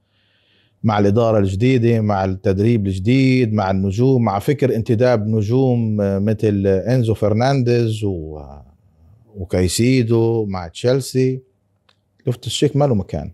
[0.85, 7.15] مع الإدارة الجديدة مع التدريب الجديد مع النجوم مع فكر انتداب نجوم آه، مثل إنزو
[7.15, 8.41] فرنانديز و...
[9.35, 11.41] وكايسيدو مع تشيلسي.
[12.27, 13.31] لوفتوس تشيك ما له مكان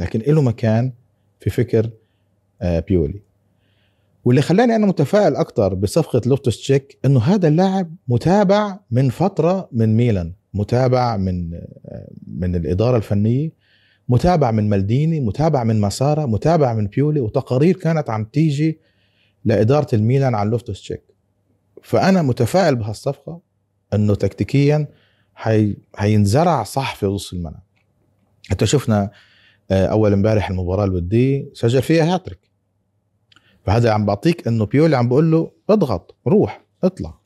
[0.00, 0.92] لكن له مكان
[1.40, 1.90] في فكر
[2.62, 3.22] آه، بيولي.
[4.24, 9.96] واللي خلاني أنا متفائل أكثر بصفقة لوفتوس تشيك إنه هذا اللاعب متابع من فترة من
[9.96, 13.61] ميلان متابع من آه، من الإدارة الفنية.
[14.08, 18.80] متابع من مالديني متابع من مسارة متابع من بيولي وتقارير كانت عم تيجي
[19.44, 21.02] لإدارة الميلان عن لوفتوس تشيك.
[21.82, 23.40] فأنا متفائل بهالصفقة
[23.94, 24.88] أنه تكتيكيا
[25.34, 25.76] حي...
[25.94, 27.62] حينزرع صح في نص الملعب.
[28.50, 29.10] حتى شفنا
[29.70, 32.50] آه، أول امبارح المباراة الوديه سجل فيها هاتريك.
[33.64, 37.22] فهذا عم بعطيك إنه بيولي عم بقول له اضغط روح اطلع.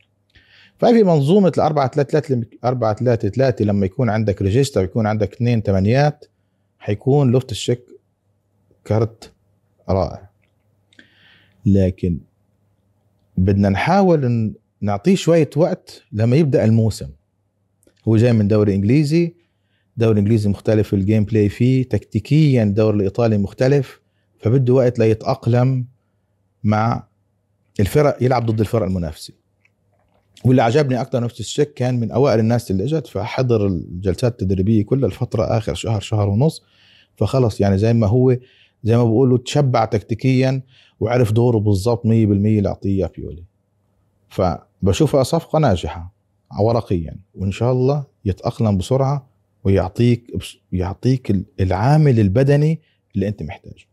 [0.78, 5.32] ففي منظومة ال 4 3 3 4 3 3 لما يكون عندك regista ويكون عندك
[5.32, 6.24] اثنين ثمانيات
[6.86, 7.86] حيكون لوفتوس تشيك
[8.84, 9.32] كارت
[9.88, 10.30] رائع.
[11.66, 12.18] لكن
[13.36, 17.10] بدنا نحاول نعطيه شوية وقت لما يبدأ الموسم.
[18.08, 19.34] هو جاي من دوري إنجليزي.
[19.96, 21.88] دوري إنجليزي مختلف ال game play فيه.
[21.88, 24.00] تكتيكيا الدوري الإيطالي مختلف.
[24.38, 25.86] فبده وقت ليتأقلم
[26.64, 27.06] مع
[27.80, 29.34] الفرق يلعب ضد الفرق المنافسة.
[30.44, 35.06] واللي عجبني أكثر لوفتوس تشيك كان من أوائل الناس اللي إجت فحضر الجلسات التدريبية كلها
[35.08, 36.62] الفترة آخر شهر شهر ونص.
[37.16, 38.36] فخلص يعني زي ما هو
[38.84, 40.62] زي ما بقولوا تشبع تكتيكيا
[41.00, 43.44] وعرف دوره بالضبط 100% اللي يعطيه بيولي.
[44.28, 46.12] فبشوفها صفقة ناجحة
[46.60, 49.26] ورقيا وإن شاء الله يتأقلم بسرعة
[49.64, 50.32] ويعطيك
[50.72, 52.80] يعطيك العامل البدني
[53.14, 53.84] اللي أنت محتاجه.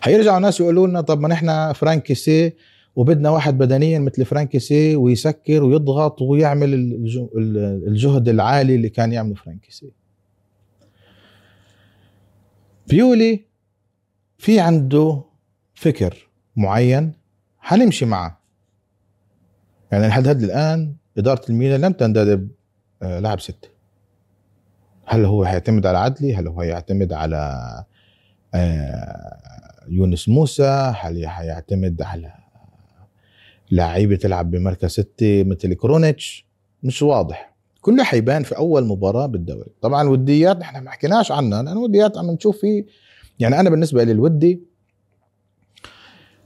[0.00, 2.52] حيرجعوا الناس يقولوا لنا طب ما نحن فرانك كيسي
[2.96, 6.74] وبدنا واحد بدنيا مثل فرانك كيسي ويسكر ويضغط ويعمل
[7.88, 9.90] الجهد العالي اللي كان يعمله فرانكيسي
[12.88, 13.44] بيولي
[14.38, 15.24] في عنده
[15.74, 17.12] فكر معين
[17.58, 18.40] حنمشي معه.
[19.92, 22.48] يعني لحد هذا الآن إدارة الميلان لم تنتدب
[23.02, 23.68] آه، لاعب ستة.
[25.06, 27.60] هل هو هيعتمد على عدلي؟ هل هو هيعتمد على
[28.54, 32.32] آه، يونس موسى؟ هل هيعتمد على
[33.70, 36.46] لعيبه تلعب بمركز ستة مثل كرونيتش
[36.82, 37.53] مش واضح.
[37.84, 39.70] كله حيبان في أول مباراة بالدوري.
[39.80, 42.86] طبعا وديات إحنا ما حكيناش عنها لأن وديات عم نشوف فيه
[43.40, 44.62] يعني أنا بالنسبة لي الودي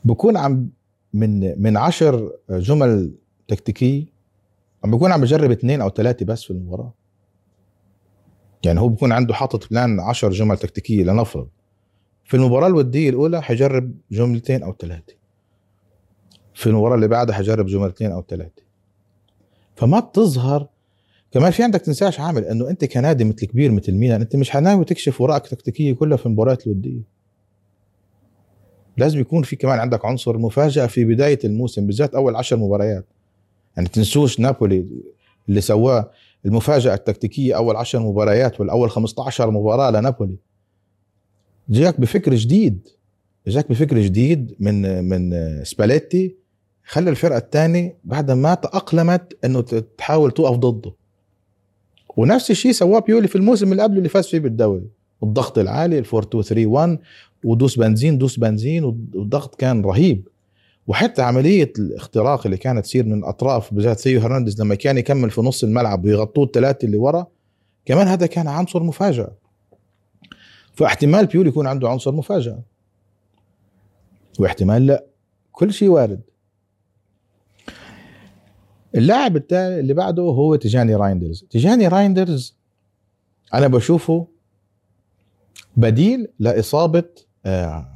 [0.05, 0.71] بكون عم
[1.15, 3.15] من من عشر جمل
[3.49, 4.05] تكتيكية
[4.85, 6.95] عم بكون عم بجرب اثنين أو ثلاثة بس في المباراة.
[8.65, 11.49] يعني هو بكون عنده حاطط plan 10 جمل تكتيكية لنفرض.
[12.25, 15.15] في المباراة الودية الأولى حيجرب جملتين أو ثلاثة.
[16.55, 18.63] في المباراة اللي بعدها حيجرب جملتين أو ثلاثة.
[19.77, 20.69] فما بتظهر
[21.33, 24.85] كمان في عندك تنساش عامل إنه أنت كنادي مثل كبير مثل ميلان أنت مش حناوي
[24.85, 27.01] تكشف وراءك تكتيكية كلها في المباريات الودية.
[28.97, 33.07] لازم يكون في كمان عندك عنصر مفاجأة في بداية الموسم بالذات أول عشر مباريات.
[33.77, 34.87] يعني تنسوش نابولي
[35.49, 36.11] اللي سواه
[36.47, 40.37] المفاجأة التكتيكية أول 10 مباريات والأول 15 مباراة لنابولي.
[41.69, 42.89] جاك بفكر جديد.
[43.47, 45.35] جاك بفكر جديد من من
[45.65, 46.37] سباليتي
[46.85, 49.61] خلى الفرقة الثانية بعد ما تأقلمت إنه
[49.99, 50.93] تحاول توقف ضده.
[52.19, 54.89] ونفس الشيء سواه بيولي في الموسم اللي قبله اللي فاز فيه بالدوري.
[55.23, 56.99] الضغط العالي ال 4 2 3 1
[57.45, 60.29] ودوس بنزين دوس بنزين والضغط كان رهيب.
[60.87, 65.41] وحتى عملية الاختراق اللي كانت تصير من أطراف بالذات ثيو هرنانديز لما كان يكمل في
[65.41, 67.27] نص الملعب ويغطوه الثلاثه اللي ورا
[67.87, 69.33] كمان هذا كان عنصر مفاجأة.
[70.75, 72.63] فاحتمال بيولي يكون عنده عنصر مفاجأة.
[74.39, 75.05] واحتمال لا.
[75.53, 76.21] كل شيء وارد.
[78.95, 81.45] اللاعب الثاني اللي بعده هو تيجاني رايندرز.
[81.51, 82.55] تيجاني رايندرز
[83.55, 84.27] أنا بشوفه
[85.77, 87.05] بديل لإصابة
[87.47, 87.89] آه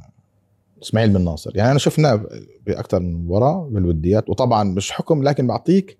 [0.83, 1.51] إسماعيل بن ناصر.
[1.55, 2.25] يعني أنا شفناه
[2.67, 5.97] بأكثر من مباراة بالوديات وطبعا مش حكم لكن بعطيك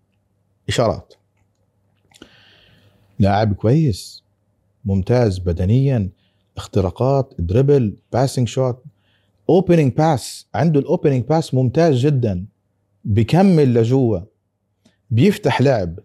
[0.70, 1.14] إشارات.
[3.20, 4.24] لاعب كويس
[4.86, 6.10] ممتاز بدنيا
[6.58, 8.84] اختراقات dribble passing shoot
[9.50, 12.46] opening pass عنده ال opening pass ممتاز جدا
[13.06, 14.20] بكمل لجوا.
[15.10, 16.00] بيفتح لعب.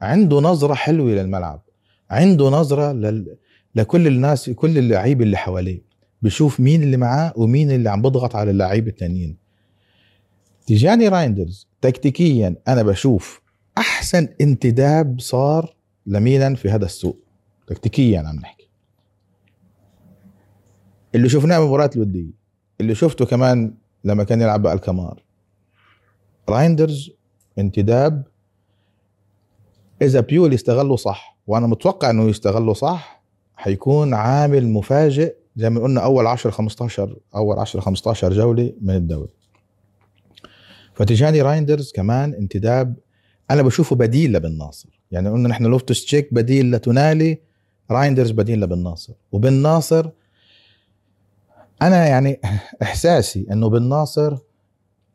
[0.00, 1.62] عنده نظرة حلوة للملعب.
[2.10, 3.36] عنده نظرة لل...
[3.74, 5.82] لكل الناس كل اللعيبه اللي حواليه.
[6.22, 9.36] بشوف مين اللي معاه ومين اللي عم بضغط على اللعيبه التانيين.
[10.66, 13.40] تيجاني رايندرز تكتيكيا أنا بشوف
[13.78, 15.76] أحسن انتداب صار
[16.06, 17.18] لميلان في هذا السوق.
[17.66, 18.68] تكتيكيا عم نحكي.
[21.14, 22.30] اللي شفناه مباراة الودية
[22.80, 23.74] اللي شفته كمان
[24.04, 25.22] لما كان يلعب بألكمار
[26.48, 27.10] رايندرز
[27.58, 28.26] انتداب
[30.02, 33.22] إذا بيولي يستغله صح وأنا متوقع إنه يستغله صح
[33.56, 39.32] حيكون عامل مفاجئ زي ما قلنا أول 10 15 أول 10 15 جولة من الدوري.
[40.94, 42.96] فتيجاني رايندرز كمان انتداب
[43.50, 45.00] أنا بشوفه بديل لبن ناصر.
[45.10, 47.40] يعني قلنا نحن لوفتوس تشيك بديل لتونالي
[47.90, 49.12] رايندرز بديل لبن ناصر.
[49.32, 50.10] وبن ناصر
[51.82, 52.40] أنا يعني
[52.82, 54.38] إحساسي إنه بن ناصر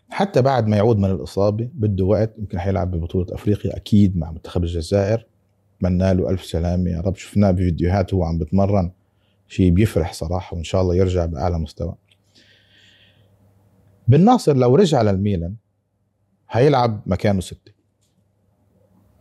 [0.10, 4.64] حتى بعد ما يعود من الإصابة بده وقت يمكن حيلعب ببطولة أفريقيا أكيد مع منتخب
[4.64, 5.28] الجزائر.
[5.78, 6.90] اتمنى له ألف سلامة.
[6.90, 8.92] يا رب شفناه بفيديوهات وهو عم بتمرن.
[9.48, 11.96] شيء بيفرح صراحة وإن شاء الله يرجع بأعلى مستوى.
[14.08, 15.56] بن ناصر لو رجع للميلان
[16.48, 17.72] حيلعب مكانه ستة.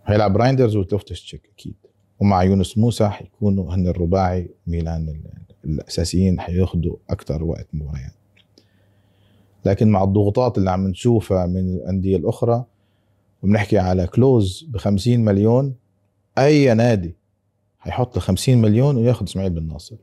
[0.04, 1.74] حيلعب رايندرز ولوفتوس تشيك أكيد.
[2.20, 5.20] ومع يونس موسى حيكونوا هن الرباعي ميلان
[5.64, 8.23] الأساسيين حياخذوا أكثر وقت مباريات.
[9.64, 12.64] لكن مع الضغوطات اللي عم نشوفها من الأندية الأخرى
[13.42, 15.74] وبنحكي على clause ب 50 مليون
[16.38, 17.16] أي نادي
[17.78, 19.96] حيحط 50 مليون وياخذ إسماعيل بن ناصر.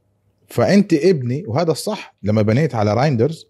[0.47, 3.47] فأنت ابني وهذا الصح لما بنيت على رايندرز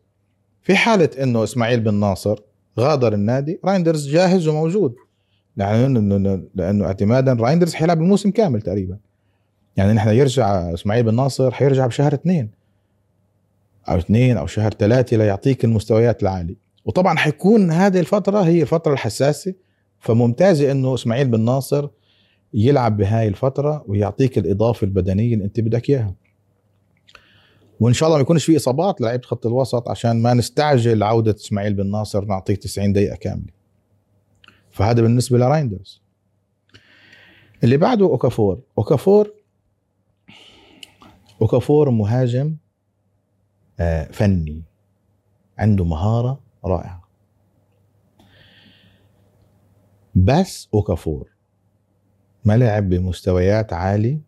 [0.61, 2.39] في حالة إنه إسماعيل بن ناصر
[2.79, 4.95] غادر النادي رايندرز جاهز وموجود.
[5.57, 8.97] لأنه لأنه اعتمادا رايندرز حيلعب الموسم كامل تقريبا.
[9.77, 12.49] يعني نحن يرجع إسماعيل بن ناصر حيرجع بشهر اثنين.
[13.89, 16.55] أو اثنين أو شهر ثلاثة ليعطيك المستويات العالية.
[16.85, 19.53] وطبعا حيكون هذه الفترة هي الفترة الحساسة
[19.99, 21.87] فممتازه إنه إسماعيل بن ناصر
[22.53, 26.15] يلعب بهاي الفترة ويعطيك الإضافة البدنية اللي أنت بدك إياها.
[27.79, 31.73] وإن شاء الله ما يكونش في إصابات لعيبه خط الوسط عشان ما نستعجل عودة إسماعيل
[31.73, 33.53] بن ناصر نعطيه 90 دقيقة كاملة.
[34.69, 36.01] فهذا بالنسبة لرايندرز.
[37.63, 38.61] اللي بعده أوكافور.
[38.77, 39.33] أوكافور
[41.41, 42.55] أوكافور مهاجم
[44.11, 44.63] فني.
[45.57, 47.07] عنده مهارة رائعة.
[50.15, 51.29] بس أوكافور
[52.45, 54.21] ما لعب بمستويات عالية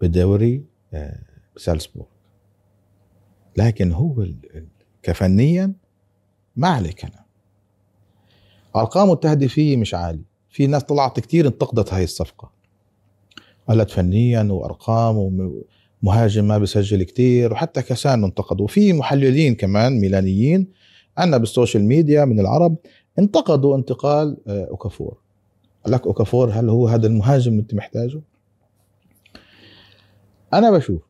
[0.00, 1.18] بدوري آه،
[1.56, 2.06] سالزبورغ.
[3.56, 4.26] لكن هو
[5.02, 5.72] كفنيا
[6.56, 7.24] ما عليه كلام.
[8.76, 10.28] أرقامه التهديفية مش عالية.
[10.50, 12.52] في ناس طلعت كثير انتقدت هاي الصفقة.
[13.68, 15.16] قالت فنيا وارقام
[16.02, 18.64] ومهاجم ما بيسجل كثير وحتى كسان انتقدوا.
[18.64, 20.68] وفي محللين كمان ميلانيين
[21.18, 22.76] عندنا بال social media من العرب
[23.18, 25.18] انتقدوا انتقال آه، أوكافور.
[25.84, 28.20] قال لك أوكافور هل هو هذا المهاجم اللي أنت محتاجه؟
[30.54, 31.02] أنا بشوف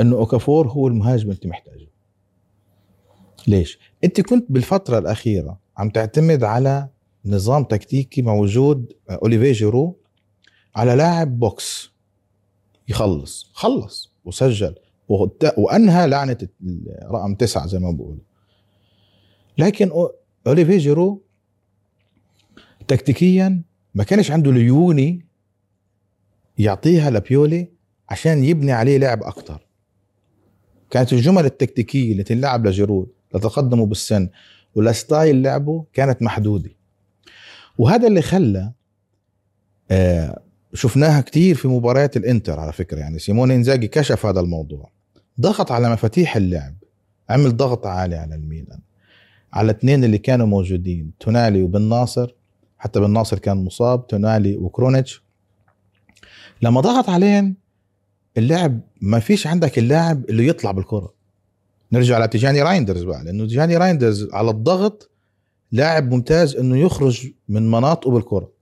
[0.00, 1.88] إنه أوكافور هو المهاجم اللي أنت محتاجه.
[3.46, 6.88] ليش؟ أنت كنت بالفترة الأخيرة عم تعتمد على
[7.26, 9.96] نظام تكتيكي موجود اوليفي جيرو
[10.76, 11.93] على لاعب box.
[12.88, 14.74] يخلص خلص وسجل.
[15.56, 16.38] وأنهى لعنة
[17.02, 18.18] رقم تسعة زي ما بقول.
[19.58, 19.90] لكن
[20.46, 21.22] اوليفي جيرو
[22.88, 23.62] تكتيكيا
[23.94, 25.26] ما كانش عنده ليوني
[26.58, 27.68] يعطيها لبيولي
[28.08, 29.66] عشان يبني عليه لعب أكثر
[30.90, 34.28] كانت الجمل التكتيكية اللي تنلعب لجيرود لتقدمه بالسن
[34.74, 36.70] ول style لعبه كانت محدودة.
[37.78, 38.72] وهذا اللي خلى
[39.90, 40.42] آه
[40.74, 42.98] شفناها كتير في مباريات الانتر على فكرة.
[42.98, 44.90] يعني سيمون إنزاجي كشف هذا الموضوع.
[45.40, 46.74] ضغط على مفاتيح اللعب.
[47.30, 48.80] عمل ضغط عالي على الميلان.
[49.52, 52.34] على الاثنين اللي كانوا موجودين تونالي وبن ناصر.
[52.78, 55.22] حتى بن ناصر كان مصاب تونالي وكرونيتش.
[56.62, 57.56] لما ضغط عليهم
[58.38, 61.14] اللعب ما فيش عندك اللاعب اللي يطلع بالكرة.
[61.92, 63.24] نرجع لتيجاني رايندرز بقى.
[63.24, 65.10] لأنه تيجاني رايندرز على الضغط
[65.72, 68.53] لاعب ممتاز إنه يخرج من مناطقه بالكرة.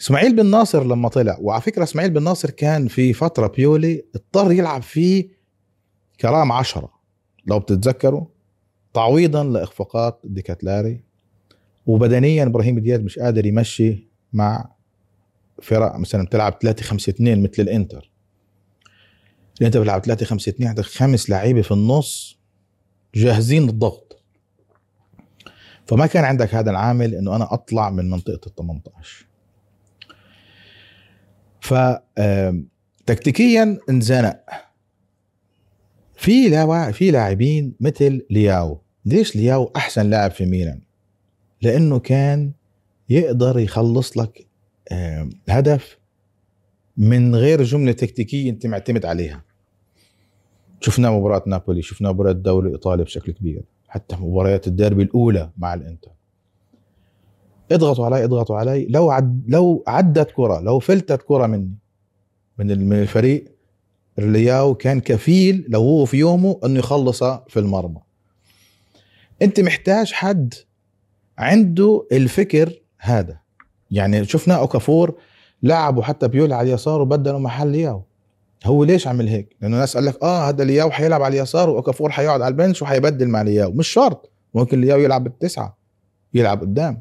[0.00, 4.52] اسماعيل بن ناصر لما طلع وعلى فكرة اسماعيل بن ناصر كان في فترة بيولي اضطر
[4.52, 5.28] يلعب فيه
[6.20, 6.92] كرام عشرة.
[7.46, 8.26] لو بتتذكروا
[8.94, 11.04] تعويضا لإخفاقات ديكاتلاري
[11.86, 14.72] وبدنيا إبراهيم دياز مش قادر يمشي مع
[15.62, 18.10] فرق مثلا بتلعب 3 5 2 مثل الإنتر.
[19.62, 22.38] انت بتلعب 3 5 2 عندك خمس لعيبة في النص
[23.14, 24.22] جاهزين للضغط.
[25.86, 29.29] فما كان عندك هذا العامل إنه أنا أطلع من منطقة ال 18
[31.60, 31.74] ف
[33.06, 34.40] تكتيكيا انزنق.
[36.14, 38.80] في في لاعبين مثل لياو.
[39.04, 40.80] ليش لياو أحسن لاعب في ميلان؟
[41.62, 42.52] لأنه كان
[43.08, 44.46] يقدر يخلص لك
[45.48, 45.98] هدف
[46.96, 49.44] من غير جملة تكتيكية أنت معتمد عليها.
[50.80, 56.10] شفنا مباراة نابولي شفنا مباراة الدوري الإيطالي بشكل كبير حتى مباريات الديربي الأولى مع الإنتر.
[57.72, 58.86] اضغطوا علي اضغطوا علي.
[58.90, 61.74] لو عد لو عدت كرة لو فلتت كرة مني
[62.58, 63.44] من الفريق
[64.18, 68.00] رياو كان كفيل لو هو في يومه إنه يخلصها في المرمى.
[69.42, 70.54] أنت محتاج حد
[71.38, 73.40] عنده الفكر هذا.
[73.90, 75.18] يعني شفنا أوكافور
[75.62, 78.02] لعبوا حتى بيولي على اليسار وبدلوا محل لياو
[78.64, 82.10] هو ليش عمل هيك؟ لأنه الناس قال لك آه هذا لياو حيلعب على اليسار وأوكافور
[82.10, 84.32] حيقعد على ال bench وحيبدل مع لياو مش شرط.
[84.54, 85.78] ممكن لياو يلعب بالتسعه
[86.34, 87.00] يلعب قدام.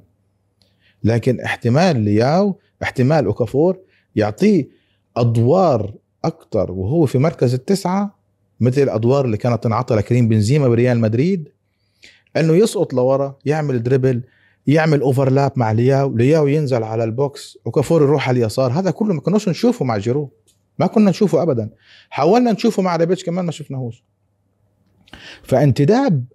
[1.03, 3.79] لكن احتمال لياو احتمال أوكافور
[4.15, 4.69] يعطيه
[5.17, 5.93] أدوار
[6.25, 8.19] أكثر وهو في مركز التسعة
[8.59, 11.49] مثل الأدوار اللي كانت تنعطى لكريم بنزيما بريال مدريد
[12.37, 14.21] إنه يسقط لورا يعمل dribble
[14.67, 19.13] يعمل overlap مع لياو لياو ينزل على ال box وأوكافور يروح على اليسار هذا كله
[19.13, 20.31] ما كناش نشوفه مع جيرو
[20.79, 21.69] ما كنا نشوفه ابدا
[22.09, 24.03] حاولنا نشوفه مع ريبيتش كمان ما شفناهوش.
[25.43, 26.25] فانتداب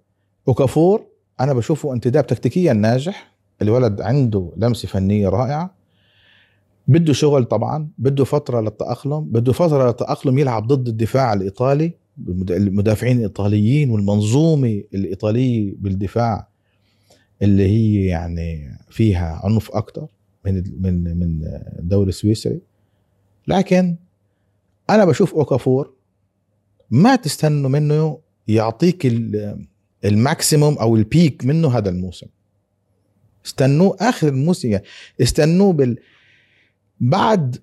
[0.47, 1.05] أوكافور
[1.39, 5.75] أنا بشوفه انتداب تكتيكيا ناجح الولد عنده لمسة فنية رائعة
[6.87, 11.93] بده شغل طبعا بده فترة للتأقلم بده فترة للتأقلم يلعب ضد الدفاع الإيطالي
[12.49, 16.47] المدافعين الإيطاليين والمنظومة الإيطالية بالدفاع
[17.41, 20.07] اللي هي يعني فيها عنف أكثر
[20.45, 21.41] من من من
[21.79, 22.59] الدوري السويسري.
[23.47, 23.95] لكن
[24.89, 25.93] أنا بشوف أوكافور
[26.91, 29.07] ما تستنوا منه يعطيك
[30.05, 32.27] ال maximum أو ال peak منه هذا الموسم.
[33.45, 34.83] استنوه آخر الموسم يعني.
[35.21, 35.99] استنوه بال
[36.99, 37.55] بعد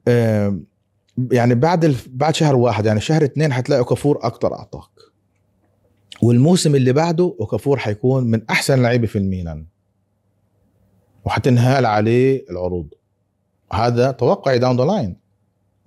[1.33, 1.97] يعني بعد ال...
[2.09, 4.91] بعد شهر واحد يعني شهر اثنين حتلاقي أوكافور أكثر أعطاك.
[6.23, 9.67] والموسم اللي بعده أوكافور حيكون من أحسن لعيبة في الميلان.
[11.25, 12.89] وحتنهال عليه العروض.
[13.73, 15.17] هذا توقعي down the line.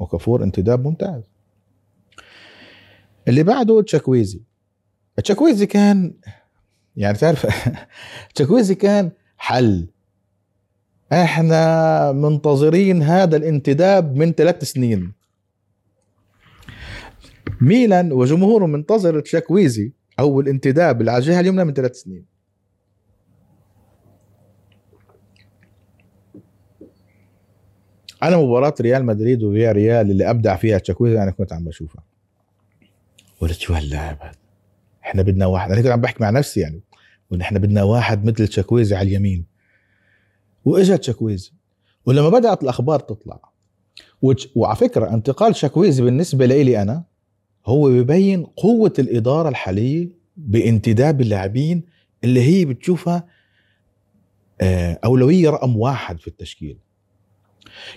[0.02, 1.24] أوكافور انتداب ممتاز.
[3.28, 4.42] اللي بعده تشاكويزي.
[5.24, 6.14] تشاكويزي كان
[6.96, 7.48] يعني تعرف
[8.36, 9.12] تشاكويزي كان
[9.46, 9.88] حل.
[11.14, 15.14] إحنا منتظرين هذا الانتداب من ثلاث سنين.
[17.62, 22.26] ميلان وجمهوره منتظر تشاكويزي أو الانتداب على الجهه اليمنى من ثلاث سنين.
[28.24, 32.04] أنا مباراة ريال مدريد وفيا ريال اللي أبدع فيها تشاكويزي أنا كنت عم بشوفها.
[33.40, 34.38] قلت شو هاللاعب هذا.
[35.04, 35.72] إحنا بدنا واحد.
[35.72, 36.82] أنا كنت عم بحكي مع نفسي يعني.
[37.32, 39.46] ونحن بدنا واحد مثل تشاكويزي على اليمين.
[40.66, 41.52] وإجا تشاكويزي
[42.06, 43.40] ولما بدأت الأخبار تطلع
[44.56, 47.04] وعلى فكرة انتقال تشاكويزي بالنسبة لي أنا
[47.66, 51.84] هو ببين قوة الإدارة الحالية بانتداب اللاعبين
[52.24, 53.28] اللي هي بتشوفها
[54.62, 56.78] آه، أولوية رقم واحد في التشكيل.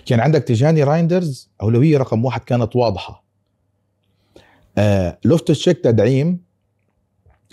[0.05, 3.23] كان عندك تيجاني رايندرز أولوية رقم واحد كانت واضحة.
[4.77, 6.41] آه لوفتوس تشيك تدعيم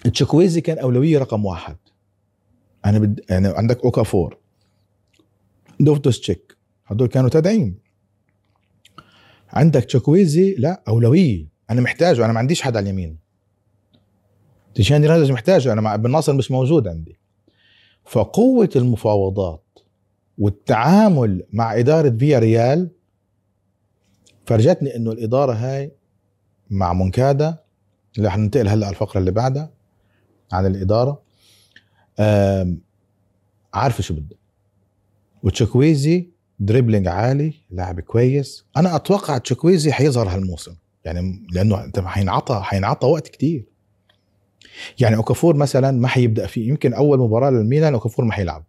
[0.04, 1.76] تشاكويزي كان أولوية رقم واحد.
[2.84, 3.20] أنا بد...
[3.30, 4.38] يعني عندك اوكافور
[5.80, 7.78] لوفتوس تشيك هدول كانوا تدعيم.
[9.48, 11.48] عندك تشاكويزي لا أولوية.
[11.70, 13.18] أنا محتاجه أنا ما عنديش حد على اليمين.
[14.74, 17.18] تيجاني رايندرز محتاجه أنا مع بن ناصر مش موجود عندي.
[18.04, 19.78] فقوة المفاوضات
[20.38, 22.90] والتعامل مع إدارة فيا ريال
[24.46, 25.92] فرجتني إنه الإدارة هاي
[26.70, 27.58] مع مونكادا
[28.18, 29.75] اللي حننتقل هلأ الفقرة اللي بعدها.
[30.52, 31.22] عن الإدارة.
[33.74, 34.36] عارفة شو بده
[35.42, 38.64] وتشاكويزي dribbling عالي لاعب كويس.
[38.76, 40.74] أنا أتوقع تشاكويزي حيظهر هالموسم.
[41.04, 43.64] يعني لأنه أنت حينعطى حينعطى وقت كتير.
[45.00, 46.68] يعني أوكافور مثلا ما حيبدأ فيه.
[46.68, 48.64] يمكن أول مباراة للميلان أوكافور ما حيلعب.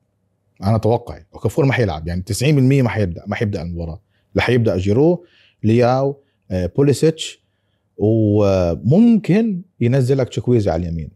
[0.64, 2.08] أنا أتوقع أوكافور ما حيلعب.
[2.08, 2.44] يعني 90%
[2.84, 4.02] ما حيبدأ ما حيبدأ المباراة.
[4.36, 5.26] لا حيبدأ جيرو
[5.64, 6.22] لياو
[6.52, 7.48] آه، بوليسيتش.
[7.98, 11.10] وممكن ينزلك تشاكويزي على اليمين.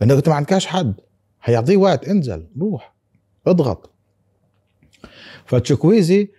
[0.00, 0.94] لانك أنت ما عندكش حد
[1.40, 2.94] حيعطيه وقت انزل روح
[3.46, 3.90] اضغط.
[5.46, 6.30] فتشكويزي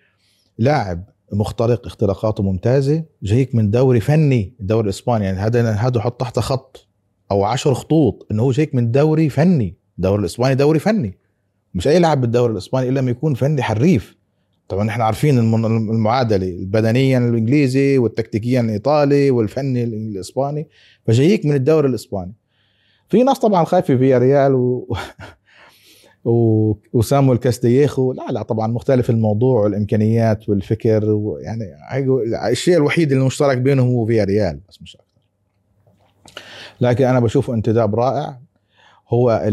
[0.58, 1.03] لاعب
[1.34, 6.88] مخترق اختراقاته ممتازة جايك من دوري فني الدوري الإسباني يعني هذا هذا حط تحت خط
[7.32, 11.18] أو عشر خطوط إنه هو جايك من دوري فني الدوري الإسباني دوري فني.
[11.74, 14.18] مش أي لاعب بالدوري الإسباني إلا لما يكون فني حريف.
[14.68, 20.68] طبعا إحنا عارفين المعادلة بدنيا الإنجليزي والتكتيكيا الإيطالي والفني الإسباني
[21.08, 22.34] فجايك من الدوري الإسباني.
[23.10, 24.95] في ناس طبعا خايفة في ريال و...
[26.26, 26.74] و...
[26.93, 31.64] وسامويل كاستييخو لا لا طبعا مختلف الموضوع والإمكانيات والفكر ويعني
[32.51, 35.08] الشيء الوحيد اللي مشترك بينهم هو فياريال بس مش أكثر
[36.82, 38.39] لكن أنا بشوفه انتداب رائع.
[39.10, 39.49] هو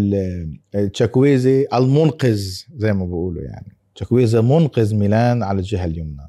[0.75, 2.43] التشاكويزي المنقذ
[2.77, 3.77] زي ما بقولوا يعني.
[3.95, 6.29] تشاكويزي منقذ ميلان على الجهة اليمنى.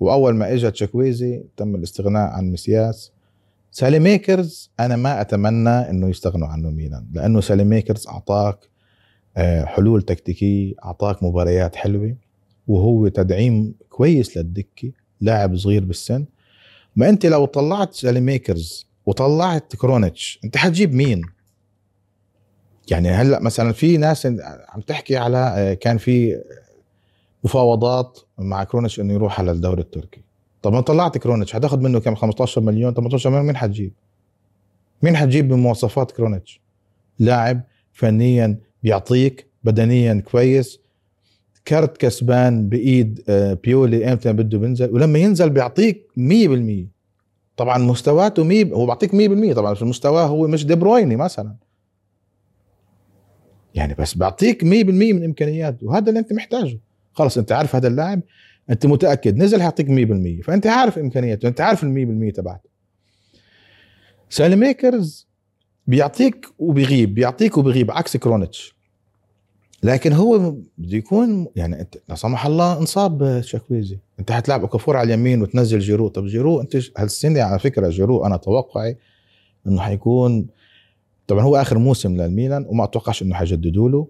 [0.00, 3.12] وأول ما اجى تشاكويزي تم الاستغناء عن مسياس
[3.70, 8.70] سالي ميكرز أنا ما أتمنى إنه يستغنوا عنه ميلان لأنه سالي ميكرز أعطاك
[9.36, 12.16] آه، حلول تكتيكية أعطاك مباريات حلوة
[12.68, 16.26] وهو تدعيم كويس للدكة لاعب صغير بالسن.
[16.96, 21.22] ما أنت لو طلعت سالي ميكرز وطلعت كرونيتش أنت حتجيب مين؟
[22.90, 24.26] يعني هلأ مثلا في ناس
[24.68, 26.42] عم تحكي على آه، كان في
[27.44, 30.29] مفاوضات مع كرونيتش إنه يروح على الدوري التركي.
[30.62, 32.94] طب ما طلعت كرونيتش حتاخذ منه كم 15 مليون.
[32.94, 33.92] 18 مليون مين حتجيب
[35.02, 36.60] مين حتجيب بمواصفات كرونيتش؟
[37.18, 37.60] لاعب
[37.92, 40.80] فنيا بيعطيك بدنيا كويس
[41.64, 47.00] كارت كسبان بإيد آه، بيولي إمتى بده بينزل ولما ينزل بيعطيك 100%
[47.56, 49.10] طبعا مستواته مي هو بيعطيك
[49.52, 51.54] 100% طبعا في المستوى هو مش دي برويني مثلا.
[53.74, 56.78] يعني بس بيعطيك 100% من إمكانياته وهذا اللي أنت محتاجه.
[57.12, 58.20] خلص أنت عارف هذا اللاعب
[58.70, 62.70] أنت متأكد؟ نزل حيعطيك 100% فأنت عارف إمكانياته أنت عارف ال 100% تبعته.
[64.28, 65.28] سالي ميكرز
[65.86, 68.74] بيعطيك وبيغيب بيعطيك وبيغيب عكس كرونيتش.
[69.82, 70.38] لكن هو
[70.78, 73.98] بده يكون يعني أنت لا سمح الله انصاب تشاكويزي.
[74.20, 76.08] أنت حتلعب اوكافور على اليمين وتنزل جيرو.
[76.08, 78.96] طب جيرو أنت هالسنة على فكرة جيرو أنا توقعي
[79.66, 80.46] إنه حيكون
[81.26, 84.08] طبعا هو آخر موسم للميلان وما أتوقعش إنه حيجددوا له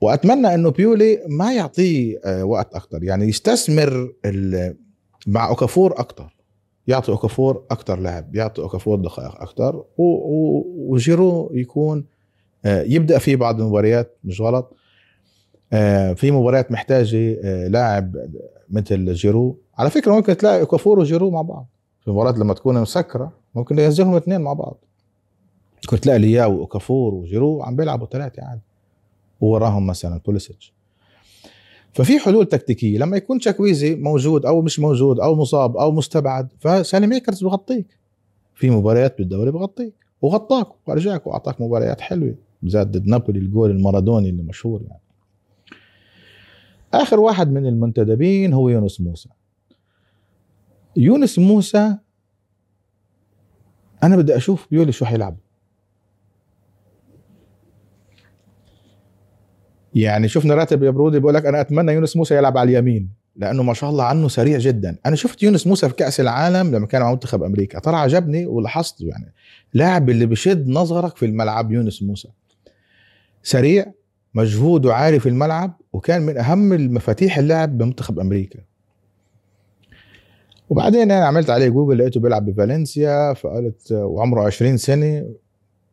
[0.00, 4.12] وأتمنى إنه بيولي ما يعطيه آه، وقت أكثر يعني يستثمر
[5.26, 6.36] مع أوكافور أكثر
[6.86, 12.04] يعطي أوكافور أكثر لعب يعطي أوكافور دقائق أكثر وجيرو يكون
[12.64, 14.76] آه، يبدأ في بعض المباريات مش غلط.
[15.72, 18.16] آه، في مباريات محتاجة لاعب
[18.70, 19.58] مثل جيرو.
[19.78, 21.68] على فكرة ممكن تلاقي أوكافور وجيرو مع بعض.
[22.04, 24.84] في مباريات لما تكون مسكرة ممكن ينزلهم اثنين مع بعض.
[25.88, 28.67] كنت تلاقي لياو واوكافور وجيرو عم بيلعبوا ثلاثة عادي.
[29.40, 30.72] ووراهم مثلا بوليسيتش.
[31.92, 37.06] ففي حلول تكتيكية لما يكون تشاكويزي موجود أو مش موجود أو مصاب أو مستبعد فسالي
[37.06, 37.98] ميكرز بغطيك.
[38.54, 44.42] في مباريات بالدوري بغطيك وغطاك ورجعك وأعطاك مباريات حلوة زاد ضد نابولي الجول المارادوني اللي
[44.42, 45.00] مشهور يعني.
[46.94, 49.28] آخر واحد من المنتدبين هو يونس موسى.
[50.96, 51.96] يونس موسى
[54.02, 55.36] أنا بدي أشوف بيولي شو حيلعب.
[59.98, 63.62] يعني شفنا راتب يا برودي بيقول لك أنا أتمنى يونس موسى يلعب على اليمين لأنه
[63.62, 64.96] ما شاء الله عنه سريع جدا.
[65.06, 69.06] أنا شفت يونس موسى في كأس العالم لما كان مع منتخب أمريكا ترى عجبني ولاحظته
[69.06, 69.32] يعني
[69.74, 72.28] لاعب اللي بشد نظرك في الملعب يونس موسى.
[73.42, 73.86] سريع
[74.34, 78.58] مجهود وعالي في الملعب وكان من أهم المفاتيح اللعب بمنتخب أمريكا.
[80.68, 85.26] وبعدين أنا عملت عليه جوجل لقيته بيلعب بفالنسيا فقلت وعمره 20 سنة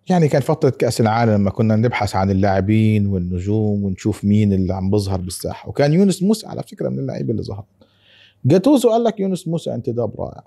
[0.10, 4.90] يعني كان فترة كأس العالم لما كنا نبحث عن اللاعبين والنجوم ونشوف مين اللي عم
[4.90, 5.70] بظهر بالساحة.
[5.70, 7.66] وكان يونس موسى على فكرة من اللعيبة اللي ظهر
[8.46, 10.44] جاتوزو قال لك يونس موسى انتداب رائع.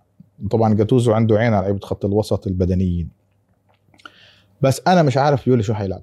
[0.50, 3.11] طبعا جاتوزو عنده عين على لعيبة خط الوسط البدنيين.
[4.61, 6.02] بس أنا مش عارف يولي شو حيلعب.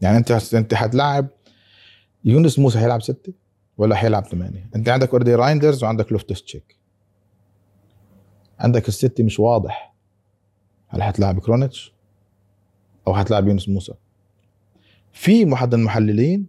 [0.00, 1.26] يعني أنت أنت حتلعب
[2.24, 3.32] يونس موسى حيلعب ستة
[3.78, 6.76] ولا حيلعب ثمانية؟ أنت عندك already رايندرز وعندك لوفتوس تشيك.
[8.58, 9.94] عندك الستة مش واضح.
[10.88, 11.97] هل حتلعب كرونيتش؟
[13.08, 13.92] أو هتلاعب يونس موسى.
[15.12, 16.46] في احد المحللين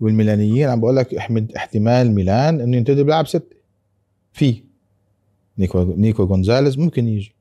[0.00, 3.56] والميلانيين عم بقول لك احمد احتمال ميلان إنه ينتدب بيلعب ستة.
[4.32, 4.62] في.
[5.58, 7.34] نيكو نيكو جونزاليز ممكن يجي.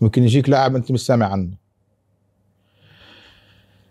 [0.00, 1.56] ممكن يجيك لاعب أنت مش سامع عنه.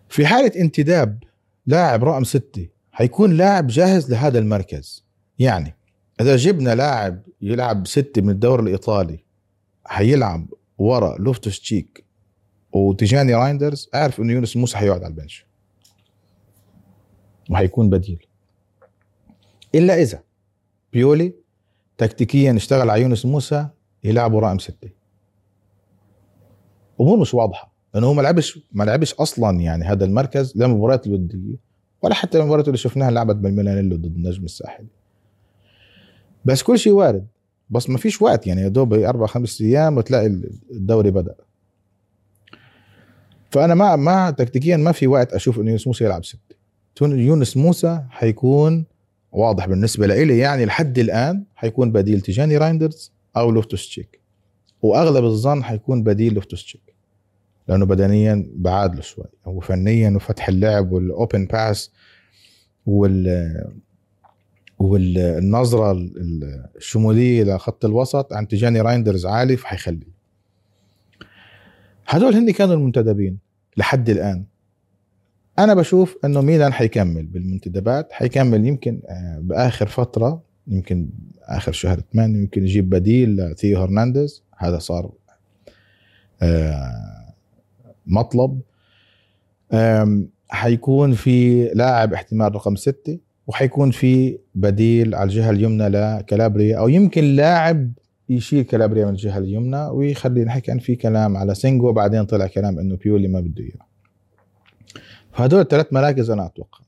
[0.09, 1.23] في حالة انتداب
[1.65, 5.05] لاعب رقم ستة حيكون لاعب جاهز لهذا المركز.
[5.39, 5.75] يعني
[6.21, 9.19] إذا جبنا لاعب يلعب ستة من الدوري الإيطالي
[9.85, 12.08] حيلعب ورا لوفتوس تشيك
[12.73, 15.45] وتجاني رايندرز أعرف إنه يونس موسى حيقعد على ال bench.
[17.49, 18.25] وحيكون بديل.
[19.75, 20.23] إلا إذا
[20.93, 21.33] بيولي
[21.97, 23.67] تكتيكيا اشتغل على يونس موسى
[24.03, 24.89] يلعبوا رقم ستة.
[27.01, 31.07] أمور مش واضحة لأنه هو ما لعبش ما لعبش أصلا يعني هذا المركز لا مباريات
[31.07, 31.55] الودية
[32.01, 34.87] ولا حتى المباريات اللي شفناها لعبت بالميلانيلو ضد النجم الساحلي
[36.45, 37.27] بس كل شيء وارد
[37.69, 40.27] بس ما فيش وقت يعني يا دوب أربع خمس أيام وتلاقي
[40.71, 41.35] الدوري بدأ.
[43.51, 46.55] فأنا ما ما تكتيكيا ما في وقت أشوف إنه يونس موسى يلعب ستة.
[47.01, 48.85] يونس موسى حيكون
[49.31, 54.19] واضح بالنسبة لي يعني لحد الآن حيكون بديل تيجاني رايندرز أو لوفتوس تشيك
[54.81, 56.93] وأغلب الظن حيكون بديل لوفتوس تشيك
[57.67, 61.91] لأنه بدنيا بعادله شوي وفنيا وفتح اللعب وال open pass
[62.85, 63.79] وال
[64.79, 66.09] والنظرة
[66.77, 70.18] الشمولية لخط الوسط عند تجاني رايندرز عالي فحيخليه.
[72.09, 73.37] هدول هن كانوا المنتدبين
[73.77, 74.45] لحد الآن.
[75.59, 81.09] أنا بشوف إنه ميلان حيكمل بالمنتدبات حيكمل يمكن آه، بآخر فترة يمكن
[81.43, 84.43] آخر شهر 8 يمكن يجيب بديل لثيو هرنانديز.
[84.57, 85.11] هذا صار
[86.41, 87.33] آه،
[88.07, 88.61] مطلب.
[90.49, 97.23] حيكون في لاعب احتمال رقم ستة وحيكون في بديل على الجهة اليمنى لكالابريا أو يمكن
[97.23, 97.91] لاعب
[98.29, 102.79] يشيل كالابريا من الجهة اليمنى ويخلي نحكي كان في كلام على سينجو بعدين طلع كلام
[102.79, 103.87] إنه بيولي ما بده إياه.
[105.31, 106.79] فهدول الثلاث مراكز أنا أتوقع.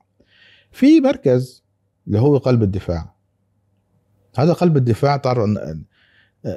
[0.71, 1.63] في مركز
[2.07, 3.15] اللي هو قلب الدفاع.
[4.37, 5.49] هذا قلب الدفاع تعرف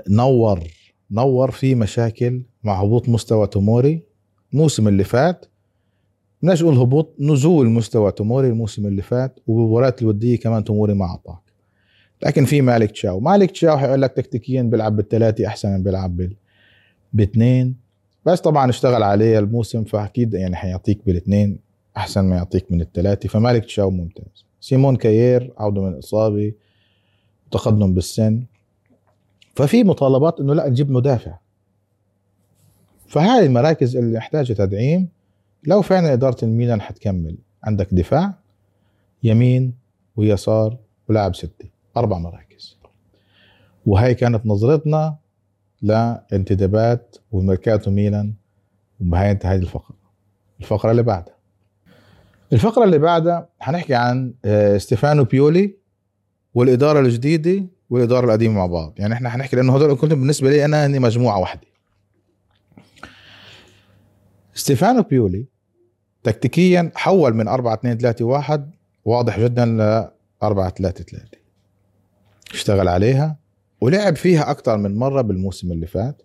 [0.08, 0.60] نور
[1.10, 4.02] نور في مشاكل مع هبوط مستوى توموري.
[4.52, 5.46] الموسم اللي فات
[6.42, 11.43] بدناش نقول هبوط نزول مستوى توموري الموسم اللي فات وبمباريات الودية كمان توموري ما اعطاك
[12.22, 13.20] لكن في مالك تشاو.
[13.20, 16.36] مالك تشاو حيقول لك تكتيكيا بيلعب بالثلاثه أحسن من بيلعب بال
[17.12, 17.76] باثنين.
[18.26, 21.58] بس طبعا اشتغل عليه الموسم فأكيد يعني حيعطيك بالاثنين
[21.96, 24.44] أحسن ما يعطيك من الثلاثه فمالك تشاو ممتاز.
[24.60, 26.52] سيمون كاير عوده من الاصابه
[27.50, 28.44] تقدم بالسن.
[29.54, 31.38] ففي مطالبات إنه لا نجيب مدافع.
[33.08, 35.08] فهاي المراكز اللي محتاجه تدعيم.
[35.66, 37.36] لو فعلا إدارة الميلان حتكمل.
[37.64, 38.34] عندك دفاع
[39.22, 39.74] يمين
[40.16, 40.76] ويسار
[41.08, 41.73] ولاعب ستة.
[41.96, 42.78] أربع مراكز.
[43.86, 45.16] وهي كانت نظرتنا
[45.82, 48.34] لانتدابات وميركاتو ميلان
[49.00, 49.96] وبهاي انتهت الفقرة.
[50.60, 51.34] الفقرة اللي بعدها.
[52.52, 55.74] الفقرة اللي بعدها حنحكي عن آه، ستيفانو بيولي
[56.54, 58.94] والإدارة الجديدة والإدارة القديمة مع بعض.
[58.96, 61.66] يعني إحنا حنحكي لأنه هدول كنت بالنسبة لي أنا هني مجموعة واحدة.
[64.54, 65.46] ستيفانو بيولي
[66.22, 68.70] تكتيكيا حول من 4 2 3 1
[69.04, 70.08] واضح جدا ل
[70.42, 71.43] 4 3 3
[72.54, 73.36] اشتغل عليها
[73.80, 76.22] ولعب فيها أكثر من مرة بالموسم اللي فات.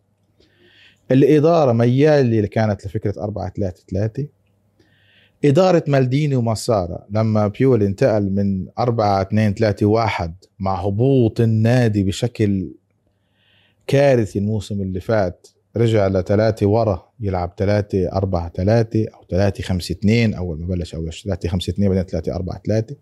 [1.11, 4.27] الإدارة ميال اللي كانت لفكرة 4 3 3
[5.45, 12.71] إدارة مالديني ومسارة لما بيول انتقل من 4 2 3 1 مع هبوط النادي بشكل
[13.87, 20.33] كارثي الموسم اللي فات رجع لثلاثة ورا يلعب ثلاثة أربعة ثلاثة أو ثلاثة خمسة اثنين
[20.33, 22.95] أول ما بلش أول ثلاثة خمسة اثنين بعدين ثلاثة أربعة ثلاثة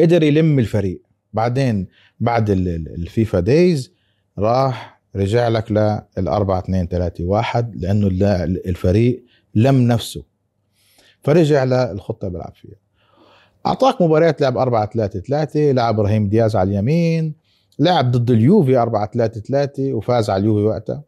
[0.00, 1.05] قدر يلم الفريق.
[1.36, 1.86] بعدين
[2.20, 3.92] بعد الفيفا دايز
[4.38, 5.72] راح رجع لك
[6.18, 8.06] للأربعة اثنين ثلاثة واحد لأنه
[8.66, 9.24] الفريق
[9.54, 10.24] لم نفسه.
[11.22, 12.76] فرجع للخطة بيلعب فيها.
[13.66, 17.34] أعطاك مباريات لعب 4 3 3 لعب إبراهيم دياز على اليمين
[17.78, 21.02] لعب ضد اليوفي 4 3 3 وفاز على اليوفي وقتها.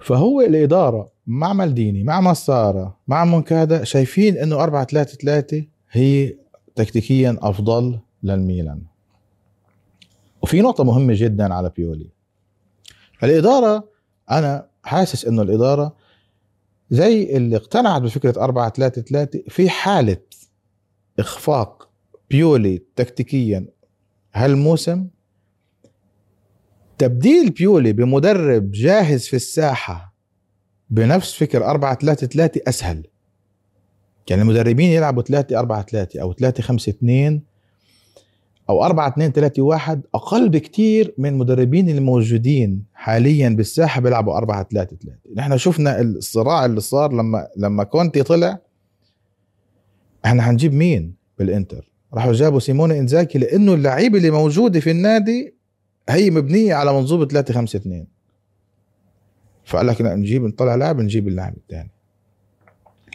[0.00, 6.34] فهو الإدارة مع مالديني مع مسارة مع مونكادا شايفين إنه 4 3 3 هي
[6.74, 8.82] تكتيكيا أفضل للميلان.
[10.42, 12.10] وفي نقطة مهمة جدا على بيولي.
[13.22, 13.88] الإدارة
[14.30, 15.96] أنا حاسس إنه الإدارة
[16.90, 20.22] زي اللي اقتنعت بفكرة 4 3 3 في حالة
[21.18, 21.88] إخفاق
[22.30, 23.68] بيولي تكتيكيا
[24.34, 25.08] هالموسم.
[26.98, 30.14] تبديل بيولي بمدرب جاهز في الساحة
[30.90, 33.06] بنفس فكر 4 3 3 أسهل.
[34.30, 37.42] يعني المدربين يلعبوا 3 4 3 أو 3 5 2
[38.70, 44.96] أو 4 2 3 1 أقل بكتير من المدربين الموجودين حاليا بالساحة بيلعبوا 4 3
[44.96, 48.58] 3 نحن شفنا الصراع اللي صار لما لما كونتي طلع.
[50.24, 55.54] إحنا حنجيب مين بالإنتر؟ راحوا جابوا سيموني إنزاكي لأنه اللعيبه اللي موجوده في النادي
[56.08, 58.06] هي مبنيه على منظومة 3 5 2
[59.64, 61.90] فقال لك نجيب نطلع لاعب نجيب اللاعب الثاني.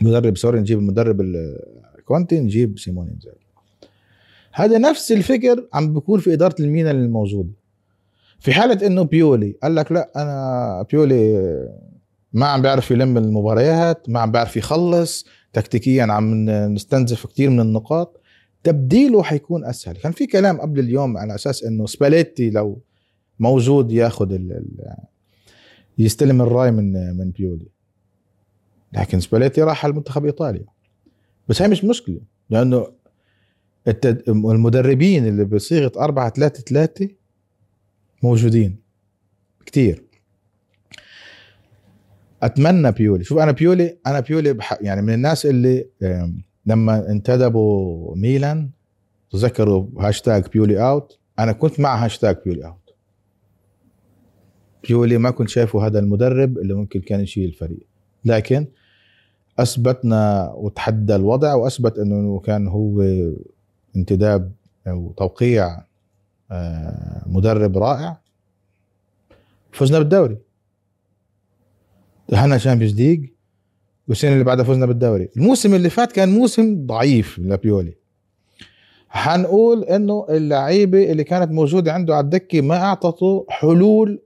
[0.01, 1.21] مدرب sorry نجيب المدرب
[2.05, 3.40] كونتي نجيب سيموني إنزاكي.
[4.53, 7.49] هذا نفس الفكر عم بيكون في إدارة الميلان الموجوده
[8.39, 11.41] في حالة إنه بيولي قال لك لا أنا بيولي
[12.33, 18.21] ما عم بيعرف يلم المباريات ما عم بيعرف يخلص تكتيكيا عم نستنزف كثير من النقاط.
[18.63, 19.95] تبديله حيكون أسهل.
[19.95, 22.81] كان في كلام قبل اليوم على أساس إنه سباليتي لو
[23.39, 24.39] موجود ياخذ
[25.97, 27.67] يستلم الراية من من بيولي.
[28.93, 30.65] لكن سباليتي راح على المنتخب إيطاليا.
[31.47, 32.87] بس هي مش مشكلة لأنه
[34.27, 37.09] المدربين اللي بصيغة 4 3 3
[38.23, 38.77] موجودين.
[39.65, 40.03] كتير.
[42.43, 43.23] أتمنى بيولي.
[43.23, 45.85] شوف أنا بيولي أنا بيولي يعني من الناس اللي
[46.65, 48.69] لما انتدبوا ميلان
[49.31, 52.93] تذكروا هاشتاج بيولي out أنا كنت مع هاشتاج بيولي out
[54.87, 57.87] بيولي ما كنت شايفه هذا المدرب اللي ممكن كان يشيل الفريق.
[58.25, 58.67] لكن
[59.59, 63.03] أثبت لنا وتحدى الوضع وأثبت إنه كان هو
[63.95, 64.51] انتداب
[64.87, 65.83] أو توقيع
[66.51, 68.21] آه، مدرب رائع.
[69.71, 70.37] فزنا بالدوري.
[72.29, 73.29] دخلنا Champions League
[74.07, 75.29] والسنة اللي بعدها فزنا بالدوري.
[75.37, 78.01] الموسم اللي فات كان موسم ضعيف لبيولي
[79.09, 84.21] حنقول إنه اللعيبة اللي كانت موجودة عنده على الدكة ما أعطته حلول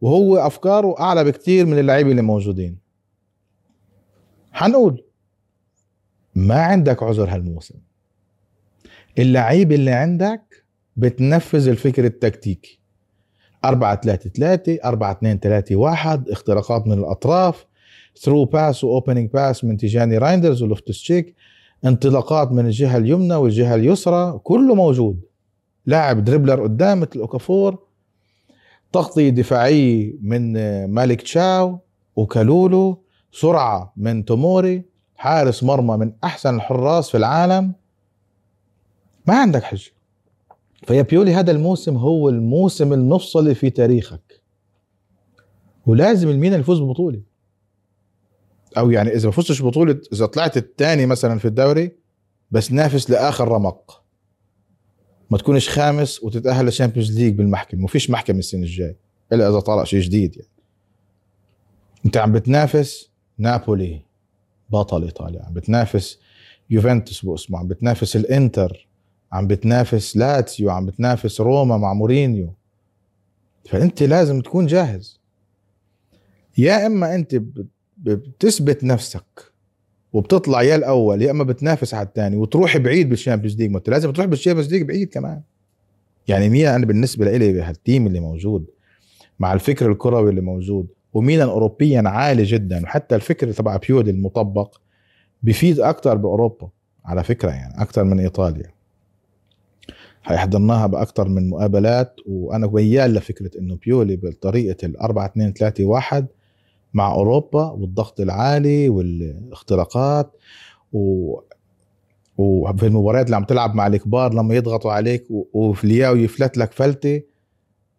[0.00, 2.78] وهو أفكاره أعلى بكثير من اللعيبة اللي موجودين.
[4.52, 5.04] حنقول
[6.34, 7.74] ما عندك عذر هالموسم.
[9.20, 10.64] اللعيبه اللي عندك
[10.96, 12.80] بتنفذ الفكر التكتيكي.
[13.64, 17.66] 4 3 3 4 2 3 1 اختراقات من الأطراف
[18.20, 21.34] through pass و opening pass من تيجاني رايندرز ولوفتس تشيك
[21.84, 25.20] انطلاقات من الجهة اليمنى والجهة اليسرى كله موجود.
[25.86, 27.78] لاعب dribbler قدام مثل أوكافور
[28.92, 30.52] تغطية دفاعية من
[30.84, 31.78] مالك تشاو
[32.16, 33.02] وكالولو
[33.32, 34.82] سرعة من توموري
[35.16, 37.79] حارس مرمى من أحسن الحراس في العالم.
[39.26, 39.90] ما عندك حجة.
[40.86, 44.42] فيا بيولي هذا الموسم هو الموسم المفصلي في تاريخك.
[45.86, 47.22] ولازم الميلان يفوز ببطولة.
[48.78, 51.92] أو يعني إذا ما فزتش بطولة إذا طلعت الثاني مثلا في الدوري
[52.50, 54.02] بس نافس لآخر رمق.
[55.30, 57.86] ما تكونش خامس وتتأهل لل Champions League بالمحكمة.
[57.86, 58.96] فيش محكمة السنة الجاي
[59.32, 60.48] إلا إذا طلع شيء جديد يعني.
[62.06, 64.02] أنت عم بتنافس نابولي
[64.70, 65.44] بطل إيطاليا.
[65.44, 66.18] عم بتنافس
[66.70, 68.88] يوفنتوس باسمه عم بتنافس الإنتر.
[69.32, 72.54] عم بتنافس لاتسيو عم بتنافس روما مع مورينيو.
[73.68, 75.20] فأنت لازم تكون جاهز.
[76.58, 77.42] يا إما أنت
[77.98, 79.52] بتثبت نفسك
[80.12, 83.70] وبتطلع يا الأول يا إما بتنافس على الثاني وتروح بعيد بال Champions League.
[83.70, 85.42] ما أنت لازم تروح بال Champions League بعيد كمان.
[86.28, 88.66] يعني ميلان أنا بالنسبة لي هال team اللي موجود
[89.38, 94.80] مع الفكر الكروي اللي موجود وميلان اوروبيا عالي جدا وحتى الفكر تبع بيولي المطبق
[95.42, 96.70] بفيد أكثر بأوروبا
[97.04, 98.70] على فكرة يعني أكثر من إيطاليا.
[100.22, 106.26] حضرناها بأكثر من مقابلات وأنا ميال لفكرة إنه بيولي بطريقه ال 4 2 3 1
[106.94, 110.36] مع أوروبا والضغط العالي والاختراقات
[110.92, 111.34] و
[112.38, 117.22] وفي المباريات اللي عم تلعب مع الكبار لما يضغطوا عليك ولياو يفلت لك فلتة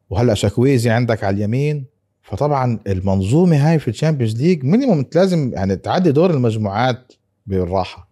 [0.09, 1.85] وهلأ تشوكويزي عندك على اليمين.
[2.23, 7.13] فطبعا المنظومة هاي في ال Champions League minimum لازم يعني تعدي دور المجموعات
[7.47, 8.09] بالراحة.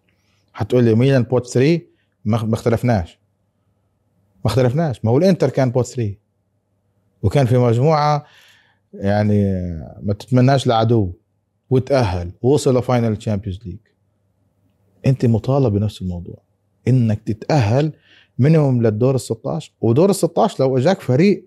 [0.53, 1.82] حتقول لي ميلان pot 3
[2.26, 3.19] ما اختلفناش.
[4.46, 5.06] ما اختلفناش.
[5.06, 6.16] ما هو الإنتر كان pot 3
[7.24, 8.26] وكان في مجموعة
[8.94, 9.44] يعني
[10.02, 11.14] ما تتمناش لعدو.
[11.70, 12.32] وتأهل.
[12.42, 13.78] ووصل ل final Champions League
[15.06, 16.42] أنت مطالب بنفس الموضوع.
[16.88, 17.94] إنك تتأهل
[18.40, 21.46] minimum للدور ال 16 ودور ال 16 لو إجاك فريق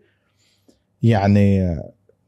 [1.02, 1.76] يعني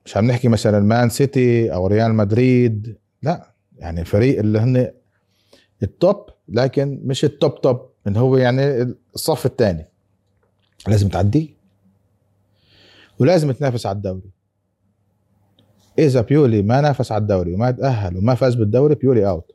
[0.05, 2.99] مش عم نحكي مثلا مان سيتي أو ريال مدريد.
[3.23, 3.55] لا.
[3.79, 4.91] يعني الفريق اللي هن
[5.83, 9.89] ال top لكن مش ال top top اللي هو يعني الصف الثاني.
[10.89, 11.49] لازم تعديه
[13.19, 14.31] ولازم تنافس على الدوري.
[15.99, 19.51] إذا بيولي ما نافس على الدوري وما تأهل وما فاز بالدوري بيولي out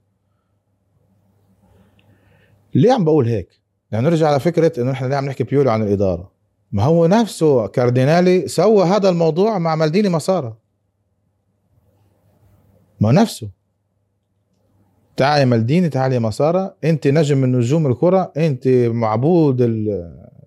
[2.76, 3.62] ليه عم بقول هيك؟
[3.92, 6.32] يعني نرجع على فكرة إنه إحنا ليه عم نحكي بيولي عن الإدارة.
[6.72, 10.58] ما هو نفسه كاردينالي سوى هذا الموضوع مع مالديني مسارة
[13.00, 13.50] ما نفسه.
[15.18, 19.62] تعال يا مالديني تعال يا مسارة أنت نجم من نجوم الكرة أنت معبود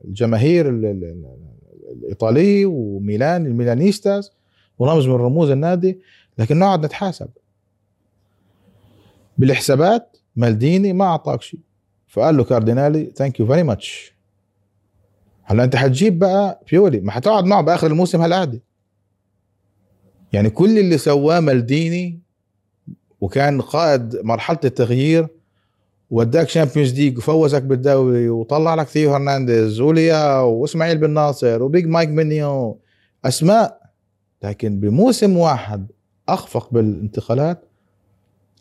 [0.04, 0.68] الجماهير
[1.92, 4.30] الإيطالي وميلان الميلانيستاز
[4.78, 5.98] ورمز من رموز النادي
[6.38, 7.28] لكن نقعد نتحاسب.
[9.38, 11.60] بالحسابات مالديني ما أعطاك شيء.
[12.06, 14.14] فقال له كاردينالي thank you very much
[15.42, 18.60] هلا أنت حتجيب بقى بيولي ما حتقعد معه بآخر الموسم هالقعدة.
[20.32, 22.20] يعني كل اللي سواه مالديني
[23.20, 25.28] وكان قائد مرحلة التغيير
[26.12, 31.86] وداك Champions League وفوزك بالدوري وطلع لك ثيو هرنانديز ولياو وإسماعيل بن ناصر و big
[31.86, 32.80] مايك مينيان
[33.24, 33.82] أسماء
[34.42, 35.90] لكن بموسم واحد
[36.28, 37.64] أخفق بالانتقالات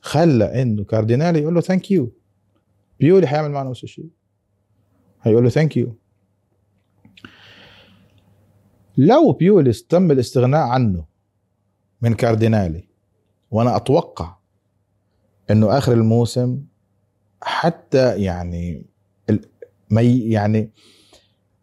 [0.02, 2.12] خلى إنه كاردينالي يقول له thank you
[3.00, 4.10] بيولي حيعمل معنا نفس الشيء.
[5.22, 5.96] هيقول له thank you
[8.98, 11.06] لو بيولي تم الاستغناء عنه
[12.02, 12.84] من كاردينالي
[13.52, 14.36] وأنا أتوقع
[15.52, 16.62] إنه آخر الموسم
[17.42, 18.86] حتى يعني
[19.90, 20.70] ما يعني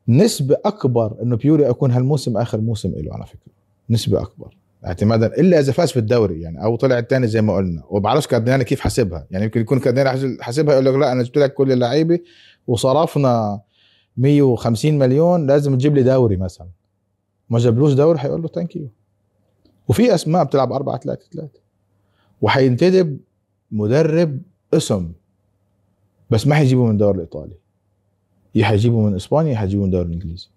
[0.09, 3.53] نسبة أكبر إنه بيولي يكون هالموسم آخر موسم له على فكرة.
[3.91, 4.57] نسبة أكبر.
[4.87, 7.83] اعتمادا إلا إذا فاز في الدوري يعني أو طلع الثاني زي ما قلنا.
[7.91, 9.27] وبعرفش كاردينالي كيف حاسبها.
[9.31, 12.19] يعني يمكن يكون كاردينالي حاسبها يقول لك لا أنا جبت لك كل اللعيبة
[12.67, 13.61] وصرفنا
[14.17, 16.69] 150 مليون لازم تجيب لي دوري مثلا.
[17.51, 18.89] ما جابلوش دوري حيقول له thank you
[19.89, 21.49] وفي أسماء بتلعب 4 3 3
[22.43, 23.19] وحينتدب
[23.71, 24.41] مدرب
[24.75, 25.13] اسم.
[26.31, 27.55] بس ما حيجيبه من الدوري الإيطالي.
[28.55, 30.49] يا حيجيبه من إسبانيا يا حيجيبه من الدوري الإنجليزي.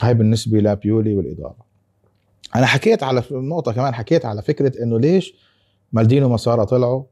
[0.00, 1.72] هاي بالنسبة لبيولي والإدارة.
[2.56, 5.34] أنا حكيت على النقطه كمان حكيت على فكرة إنه ليش
[5.92, 7.04] مالديني وماسارا طلعوا؟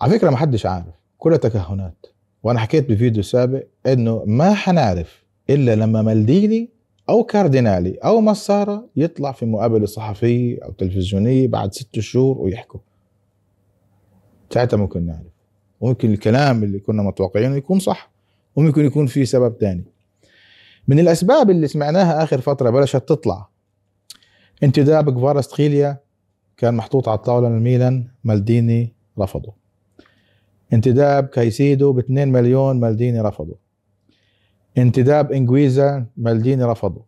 [0.00, 2.06] على فكرة ما حدش عارف كلها تكهنات
[2.42, 6.70] وأنا حكيت بفيديو سابق إنه ما حنعرف إلا لما مالديني
[7.08, 12.80] أو كاردينالي أو مسارة يطلع في مقابلة صحفية أو تلفزيونية بعد ست شهور ويحكوا.
[14.50, 15.33] ساعتها ممكن نعرف.
[15.80, 18.10] وممكن الكلام اللي كنا متوقعينه يكون صح
[18.56, 19.84] وممكن يكون في سبب تاني.
[20.88, 23.48] من الأسباب اللي سمعناها آخر فترة بلشت تطلع.
[24.62, 25.98] انتداب كفارستخيليا
[26.56, 29.54] كان محطوط على الطاولة من مالديني رفضه.
[30.72, 33.56] انتداب كايسيدو ب 2 مليون مالديني رفضه.
[34.78, 37.04] انتداب إنجويزا مالديني رفضه.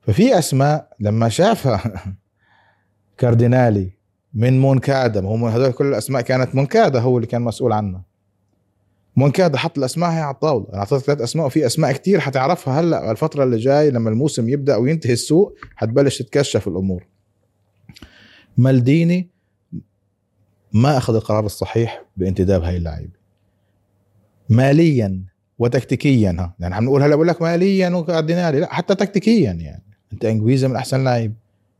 [0.00, 2.16] ففي أسماء لما شافها
[3.18, 3.99] كاردينالي
[4.34, 8.04] من مونكادا هم هذول كل الأسماء كانت مونكادا هو اللي كان مسؤول عنها.
[9.16, 10.68] مونكادا حط الأسماء هي على الطاولة.
[10.68, 12.80] أنا أعطيتك ثلاث أسماء وفي أسماء كتير حتعرفها.
[12.80, 17.06] هلأ الفترة اللي جاي لما الموسم يبدأ وينتهي السوق حتبلش تتكشف الأمور.
[18.56, 19.30] مالديني
[20.72, 23.20] ما أخذ القرار الصحيح بانتداب هاي اللعيبه
[24.48, 25.24] ماليا
[25.58, 26.54] وتكتيكيا ها.
[26.58, 29.84] يعني عم نقول هلأ بقول لك ماليا وكاردينالي لا حتى تكتيكيا يعني.
[30.12, 31.32] أنت انجويزا من أحسن لاعب.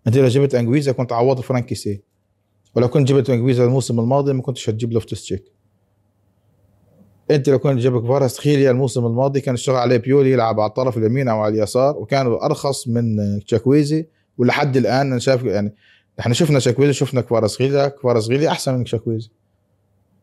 [0.07, 2.10] أنت لو جبت انجويزا كنت عوضت فرانك كيسي.
[2.75, 5.53] ولو كنت جبت انجويزا الموسم الماضي ما كنتش هتجيب لوفتس تشيك.
[7.31, 11.29] أنت لو كنت جبت كفاراسخيليا الموسم الماضي كان اشتغل عليه بيولي يلعب على الطرف اليمين
[11.29, 13.17] أو على اليسار وكانوا أرخص من
[13.47, 14.07] تشاكويزي.
[14.39, 15.75] ولحد الآن أنا شايف يعني
[16.21, 19.31] إحنا شفنا شاكويزي شفنا كفاراسخيليا كفاراسخيليا أحسن من شاكويزي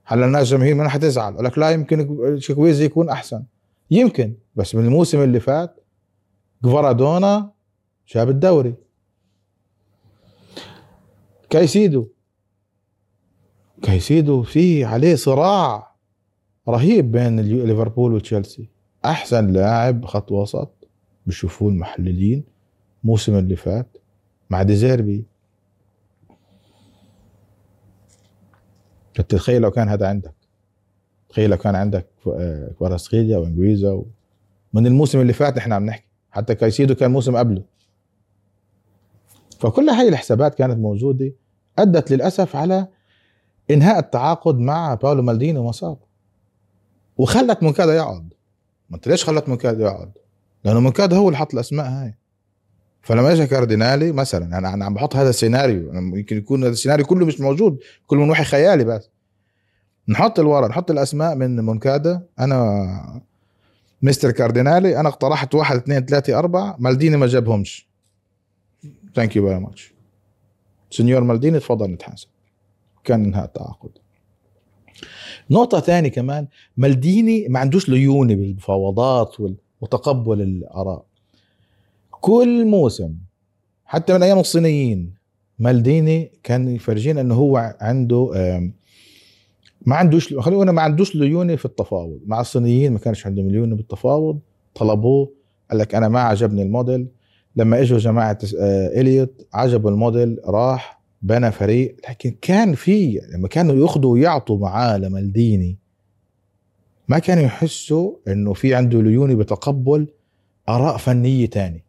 [0.06, 3.44] هلا الناس جماهير ما حتزعل لك لا يمكن شاكويزي يكون أحسن.
[3.92, 5.76] يمكن بس من الموسم اللي فات
[6.64, 7.52] جفارادونا
[8.14, 8.76] جاب الدوري.
[11.50, 12.08] كايسيدو.
[13.82, 15.96] كايسيدو في عليه صراع
[16.70, 18.70] رهيب بين ليفربول وتشيلسي.
[19.06, 20.88] أحسن لاعب خط وسط
[21.26, 22.44] بشوفوه المحللين
[23.04, 23.98] الموسم اللي فات
[24.50, 25.26] مع ديزيربي
[29.14, 30.34] تتخيل لو كان هذا عندك.
[31.30, 32.08] تخيل لو كان عندك
[32.78, 34.06] كواراسخيليا وانجويزا و...
[34.74, 36.08] من الموسم اللي فات إحنا عم نحكي.
[36.32, 37.64] حتى كايسيدو كان موسم قبله.
[39.60, 41.34] فكل هاي الحسابات كانت موجودة
[41.80, 42.88] أدت للأسف على
[43.72, 45.98] إنهاء التعاقد مع باولو مالديني وماسارا
[47.18, 48.34] وخلت منكادا يقعد.
[48.90, 50.12] ما أنت ليش خلت منكادا يقعد؟
[50.64, 52.16] لأنه منكادا هو اللي حط الأسماء هاي.
[53.02, 55.94] فلما اجى كاردينالي مثلا يعني أنا عم بحط هذا السيناريو.
[55.94, 57.80] يمكن يكون هذا السيناريو كله مش موجود.
[58.08, 59.10] كله من وحي خيالي بس.
[60.08, 63.22] نحط الورا نحط الأسماء من مونكادا أنا
[64.02, 66.76] مستر كاردينالي أنا اقترحت واحد اثنين ثلاثة أربعة.
[66.80, 67.88] مالديني ما جابهمش.
[69.16, 69.94] thank you very much
[70.92, 72.28] signor مالديني تفضل نتحاسب.
[73.08, 73.90] كان انهاء التعاقد
[75.52, 76.48] نقطة ثانية كمان
[76.78, 79.36] مالديني ما عندوش ليونة بالمفاوضات
[79.82, 81.06] وتقبل الآراء.
[82.12, 83.14] كل موسم
[83.86, 85.14] حتى من أيام الصينيين
[85.60, 88.32] مالديني كان يفرجينا إنه هو عنده
[89.86, 92.20] ما عندوش خلينا نقول ما عندوش ليونة في التفاوض.
[92.26, 94.40] مع الصينيين ما كانش عندهم ليونة بالتفاوض
[94.76, 95.32] طلبوه
[95.70, 97.08] قال لك أنا ما عجبني الموديل.
[97.56, 98.38] لما إجوا جماعة
[99.00, 105.78] إليوت عجبوا الموديل راح بنى فريق لكن كان في لما كانوا ياخذوا ويعطوا معاه لمالديني
[107.08, 110.08] ما كانوا يحسوا إنه في عنده ليونة بتقبل
[110.70, 111.84] آراء فنية تاني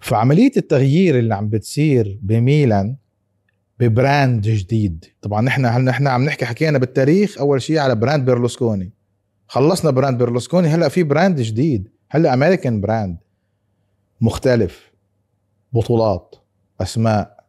[0.00, 2.96] فعملية التغيير اللي عم بتصير بميلان
[3.80, 5.04] ب brand جديد.
[5.22, 8.92] طبعا نحن هل نحن عم نحكي حكينا بالتاريخ أول شيء على brand بيرلوسكوني.
[9.46, 13.16] خلصنا brand بيرلوسكوني هلأ في brand جديد هلأ American brand
[14.20, 14.93] مختلف.
[15.74, 16.34] بطولات
[16.80, 17.44] أسماء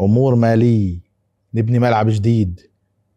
[0.00, 0.98] أمور مالية
[1.54, 2.60] نبني ملعب جديد.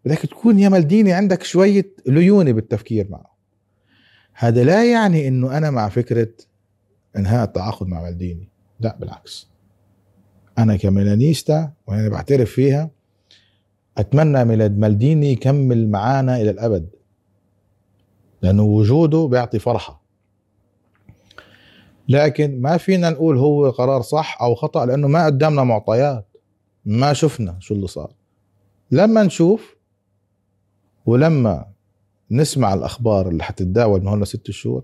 [0.06, 3.36] بدك تكون يا مالديني عندك شوية ليونة بالتفكير معه.
[4.34, 6.30] هذا لا يعني إنه أنا مع فكرة
[7.18, 8.50] إنهاء التعاقد مع مالديني.
[8.80, 9.48] لا بالعكس.
[10.58, 12.92] أنا كميلانيستا وأنا بعترف فيها
[13.98, 16.90] أتمنى ميلاد مالديني يكمل معانا إلى الأبد
[18.42, 20.05] لأنه وجوده بيعطي فرحة.
[22.10, 26.26] لكن ما فينا نقول هو قرار صح أو خطأ لأنه ما قدامنا معطيات
[26.86, 28.14] ما شفنا شو اللي صار.
[28.92, 29.76] لما نشوف
[31.06, 31.66] ولما
[32.32, 34.84] نسمع الأخبار اللي حتتداول من هون ست شهور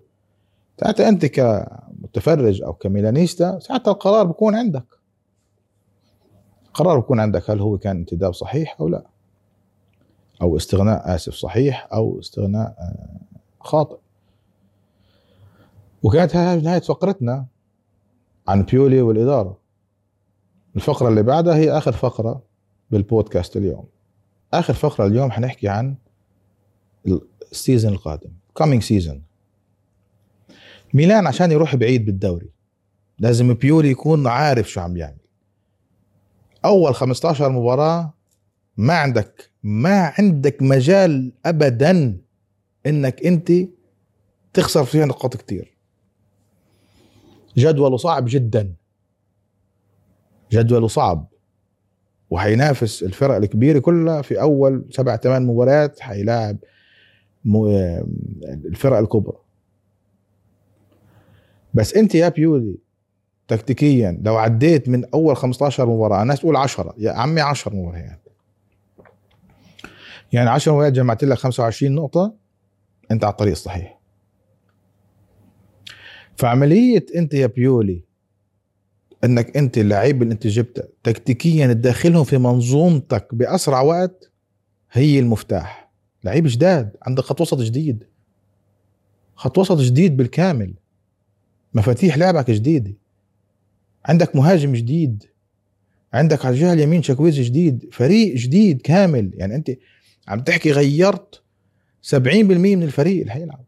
[0.80, 4.86] ساعتها أنت كمتفرج أو كميلانيستا ساعتها القرار بكون عندك.
[6.74, 9.05] قرار بكون عندك هل هو كان انتداب صحيح أو لا
[10.41, 12.76] أو استغناء آسف صحيح أو استغناء
[13.59, 13.97] خاطئ.
[16.04, 17.45] وكانت هاي نهاية فقرتنا
[18.47, 19.58] عن بيولي والإدارة.
[20.76, 22.43] الفقرة اللي بعدها هي آخر فقرة
[22.91, 23.88] بالبودكاست اليوم.
[24.54, 25.95] آخر فقرة اليوم حنحكي عن
[27.52, 29.22] ال season القادم coming season
[30.93, 32.49] ميلان عشان يروح بعيد بالدوري
[33.20, 35.18] لازم بيولي يكون عارف شو عم يعمل.
[36.66, 38.14] أول 15 مباراة
[38.78, 42.18] ما عندك ما عندك مجال ابدا
[42.86, 43.52] إنك أنت
[44.54, 45.78] تخسر فيها نقاط كتير.
[47.58, 48.74] جدوله صعب جدا.
[50.52, 51.28] جدوله صعب.
[52.30, 56.58] وحينافس الفرق الكبيرة كلها في أول سبع ثمان مباريات حيلاعب
[58.66, 59.38] الفرق الكبرى.
[61.74, 62.78] بس أنت يا بيولي
[63.47, 68.28] تكتيكيا لو عديت من أول 15 مباراة الناس تقول 10 يا عمي 10 مباريات.
[70.32, 72.34] يعني 10 مباريات جمعت لك 25 نقطة
[73.12, 74.01] أنت على الطريق الصحيح.
[76.38, 78.04] فعملية أنت يا بيولي
[79.24, 84.32] إنك أنت اللعيب اللي أنت جبته تكتيكيا تدخلهم في منظومتك بأسرع وقت
[84.92, 85.92] هي المفتاح.
[86.24, 88.04] لعيب جداد عندك خط وسط جديد.
[89.36, 90.74] خط وسط جديد بالكامل.
[91.74, 92.94] مفاتيح لعبك جديدة.
[94.06, 95.24] عندك مهاجم جديد.
[96.14, 97.90] عندك على الجهة اليمين شكويز جديد.
[97.92, 99.32] فريق جديد كامل.
[99.34, 99.72] يعني أنت
[100.28, 101.42] عم تحكي غيرت
[102.02, 102.16] 70%
[102.76, 103.66] من الفريق اللي حيلعب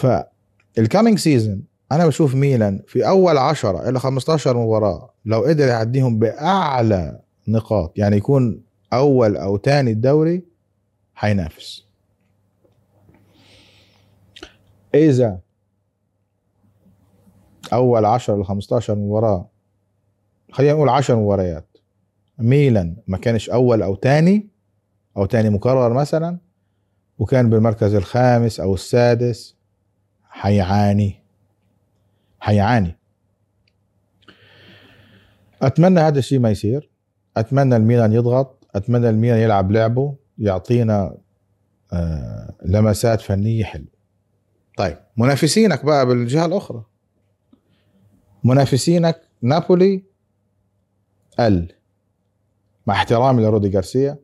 [0.00, 6.18] فال coming season أنا بشوف ميلان في أول 10 إلى 15 مباراة لو قدر يعديهم
[6.18, 10.44] بأعلى نقاط يعني يكون أول أو ثاني الدوري
[11.14, 11.84] حينافس
[14.94, 15.40] إذا
[17.72, 19.48] أول 10 ل 15 مباراة
[20.52, 21.76] خلينا نقول 10 مباريات
[22.38, 24.48] ميلان ما كانش أول أو ثاني
[25.16, 26.38] أو ثاني مكرر مثلا
[27.18, 29.59] وكان بالمركز الخامس أو السادس
[30.40, 31.22] حيعاني
[32.40, 32.96] حيعاني
[35.62, 36.90] أتمنى هذا الشيء ما يصير.
[37.36, 38.66] أتمنى الميلان يضغط.
[38.74, 41.16] أتمنى الميلان يلعب لعبه يعطينا
[41.92, 43.88] آه لمسات فنية حلوة.
[44.76, 46.84] طيب منافسينك بقى بالجهة الأخرى.
[48.44, 50.02] منافسينك نابولي
[51.40, 51.72] ال.
[52.86, 54.18] مع احترامي لرودي جارسيا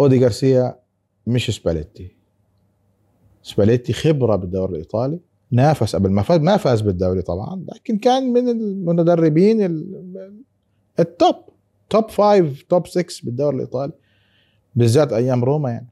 [0.00, 0.78] رودي جارسيا
[1.26, 2.21] مش سباليتي.
[3.42, 5.18] سباليتي خبرة بالدوري الإيطالي
[5.50, 9.62] نافس قبل ما فاز ما فاز بالدوري طبعا لكن كان من المدربين
[11.00, 11.36] ال top
[11.90, 13.92] top five top 6 بالدوري الإيطالي
[14.74, 15.88] بالذات أيام روما يعني.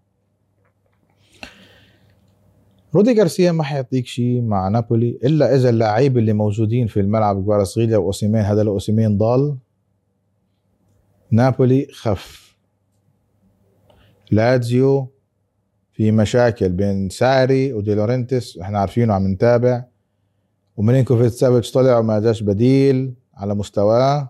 [2.94, 7.96] رودي جارسيا ما حيعطيك شيء مع نابولي إلا إذا اللاعبين اللي موجودين في الملعب كفاراتسخيليا
[7.96, 9.56] وأوسيمين هذا إذا أوسيمين ضل.
[11.30, 12.56] نابولي خف.
[14.30, 15.08] لاتزيو
[16.00, 19.84] في مشاكل بين ساري ودي لورنتس إحنا عارفينه عم نتابع.
[20.76, 24.28] وميلينكوفيتش سافيتش طلع وما جاش بديل على مستواه.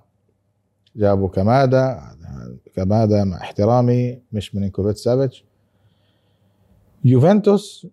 [0.97, 2.01] جابوا كمادا
[2.75, 5.45] كمادا مع احترامي مش ميلينكوفيتش سافيتش.
[7.05, 7.87] يوفنتوس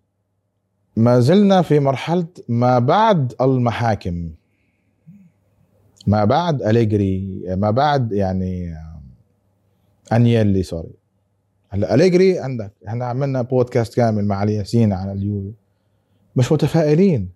[0.96, 4.30] ما زلنا في مرحلة ما بعد المحاكم.
[6.06, 8.74] ما بعد أليجري ما بعد يعني
[10.12, 10.98] أنيلي سوري.
[11.70, 15.52] هلا أليجري عندك إحنا عملنا بودكاست كامل مع علي ياسين على اليوفي
[16.36, 17.28] مش متفائلين.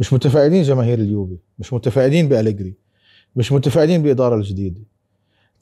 [0.00, 2.74] مش متفائلين جماهير اليوفي مش متفائلين بأليجري.
[3.36, 4.80] مش متفائلين بإدارة الجديدة.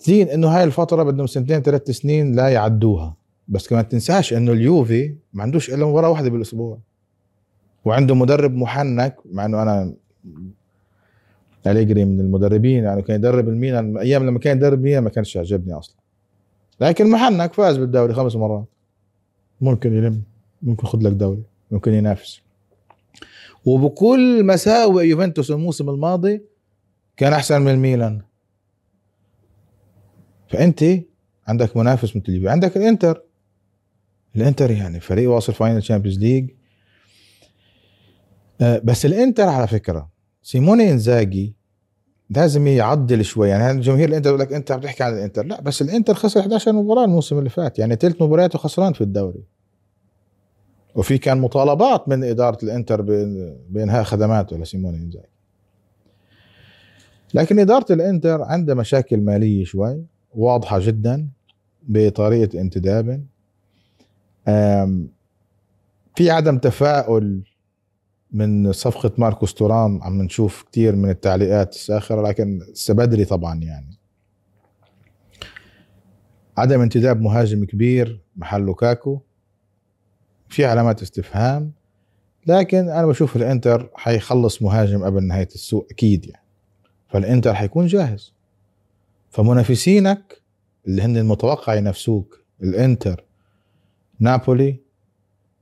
[0.01, 3.17] زين إنه هاي الفترة بدهم سنتين ثلاث سنين لا يعدوها.
[3.49, 6.79] بس كمان تنساش إنه اليوفي ما عندوش إلا مباراة واحدة بالأسبوع.
[7.85, 9.95] وعنده مدرب محنك مع إنه أنا
[11.67, 13.99] أليجري من المدربين يعني كان يدرب الميلان.
[13.99, 15.97] أيام لما كان يدرب الميلان ما كانش يعجبني أصلا.
[16.81, 18.65] لكن محنك فاز بالدوري خمس مرات.
[19.61, 20.23] ممكن يلم
[20.63, 22.41] ممكن ياخذ لك دوري ممكن ينافس.
[23.65, 26.43] وبكل مساوئ يوفنتوس الموسم الماضي
[27.17, 28.23] كان أحسن من الميلان.
[30.49, 30.85] فأنت
[31.49, 33.23] عندك منافس مثل اليوفي عندك الإنتر.
[34.37, 36.51] الإنتر يعني فريق واصل final Champions League.
[38.61, 40.11] بس الإنتر على فكرة
[40.43, 41.56] سيموني إنزاجي
[42.31, 43.49] لازم يعدل شوي.
[43.49, 45.47] يعني جماهير الإنتر يقول لك إنت عم تحكي عن الإنتر.
[45.47, 47.79] لا بس الإنتر خسر 11 مباراة الموسم اللي فات.
[47.79, 49.45] يعني ثلاث مباريات وخسران في الدوري.
[50.95, 53.03] وفي كان مطالبات من إدارة الإنتر
[53.69, 55.27] بإنهاء خدماته لسيموني إنزاجي.
[57.35, 60.05] لكن إدارة الإنتر عندها مشاكل مالية شوي
[60.35, 61.29] واضحة جدا
[61.83, 63.25] بطريقة انتداب.
[66.15, 67.43] في عدم تفاؤل
[68.33, 73.99] من صفقة ماركوس تورام عم نشوف كتير من التعليقات الساخرة لكن بدري طبعا يعني.
[76.57, 79.21] عدم انتداب مهاجم كبير محل لوكاكو
[80.49, 81.73] في علامات استفهام
[82.47, 86.47] لكن أنا بشوف الإنتر حيخلص مهاجم قبل نهاية السوق أكيد يعني.
[87.09, 88.33] فالإنتر حيكون جاهز.
[89.31, 90.43] فمنافسينك
[90.87, 93.25] اللي هن المتوقع ينافسوك الإنتر
[94.21, 94.81] نابولي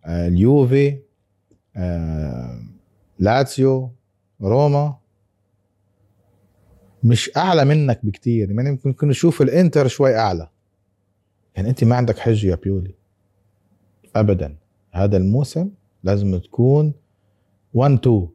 [0.07, 0.99] آه، اليوفي
[3.19, 3.93] لاتسيو
[4.43, 4.97] روما
[7.05, 8.51] مش أعلى منك بكتير.
[8.51, 10.49] يعني يمكن نشوف الإنتر شوي أعلى.
[11.57, 12.95] يعني أنت ما عندك حجة يا بيولي.
[14.17, 14.57] ابدا.
[14.93, 15.71] هذا الموسم
[16.03, 16.95] لازم تكون
[17.75, 18.29] 1 2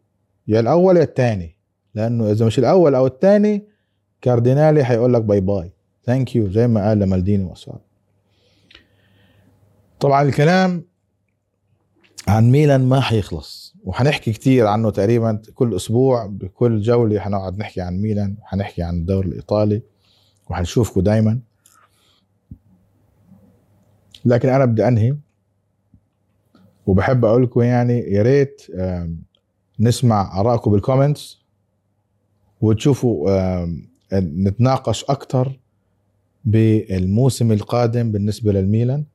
[0.47, 1.55] يا الأول يا الثاني.
[1.95, 3.63] لأنه إذا مش الأول أو الثاني
[4.21, 5.71] كاردينالي حيقول لك bye bye
[6.05, 7.79] thank you زي ما قال لمالديني وصار.
[9.99, 10.88] طبعا الكلام
[12.29, 13.75] عن ميلان ما حيخلص.
[13.83, 19.27] وحنحكي كتير عنه تقريبا كل أسبوع بكل جولة حنقعد نحكي عن ميلان حنحكي عن الدوري
[19.27, 19.81] الإيطالي
[20.49, 21.39] وحنشوفكم دائما
[24.25, 25.15] لكن أنا بدي أنهي
[26.87, 28.61] وبحب أقول لكم يعني يا ريت
[29.79, 31.39] نسمع آرائكم بال comments
[32.61, 33.29] وتشوفوا
[34.13, 35.59] نتناقش أكثر
[36.45, 39.05] بالموسم القادم بالنسبة للميلان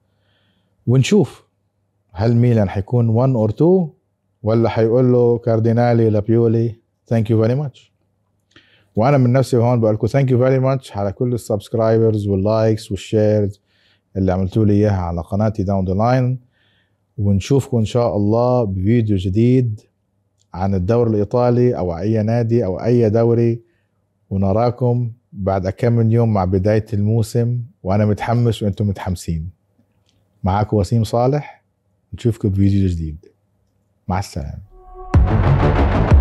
[0.87, 1.44] ونشوف
[2.17, 3.89] هل ميلان حيكون 1 or 2
[4.43, 7.93] ولا حيقول له كاردينالي لبيولي thank you very much
[8.97, 12.47] وأنا من نفسي هون بقول لكم thank you very much على كل ال subscribers وال
[12.47, 13.61] likes وال shares
[14.17, 16.39] اللي عملتوا لي إياها على قناتي Down The Line
[17.19, 19.81] ونشوفكم إن شاء الله بفيديو جديد
[20.55, 23.63] عن الدوري الإيطالي أو أي نادي أو أي دوري.
[24.31, 27.61] ونراكم بعد كم من يوم مع بداية الموسم.
[27.83, 29.51] وأنا متحمس وأنتم متحمسين.
[30.45, 31.54] معاكم وسيم صالح.
[32.15, 33.27] نشوفكم بفيديو جديد.
[34.09, 36.14] مع السلامة.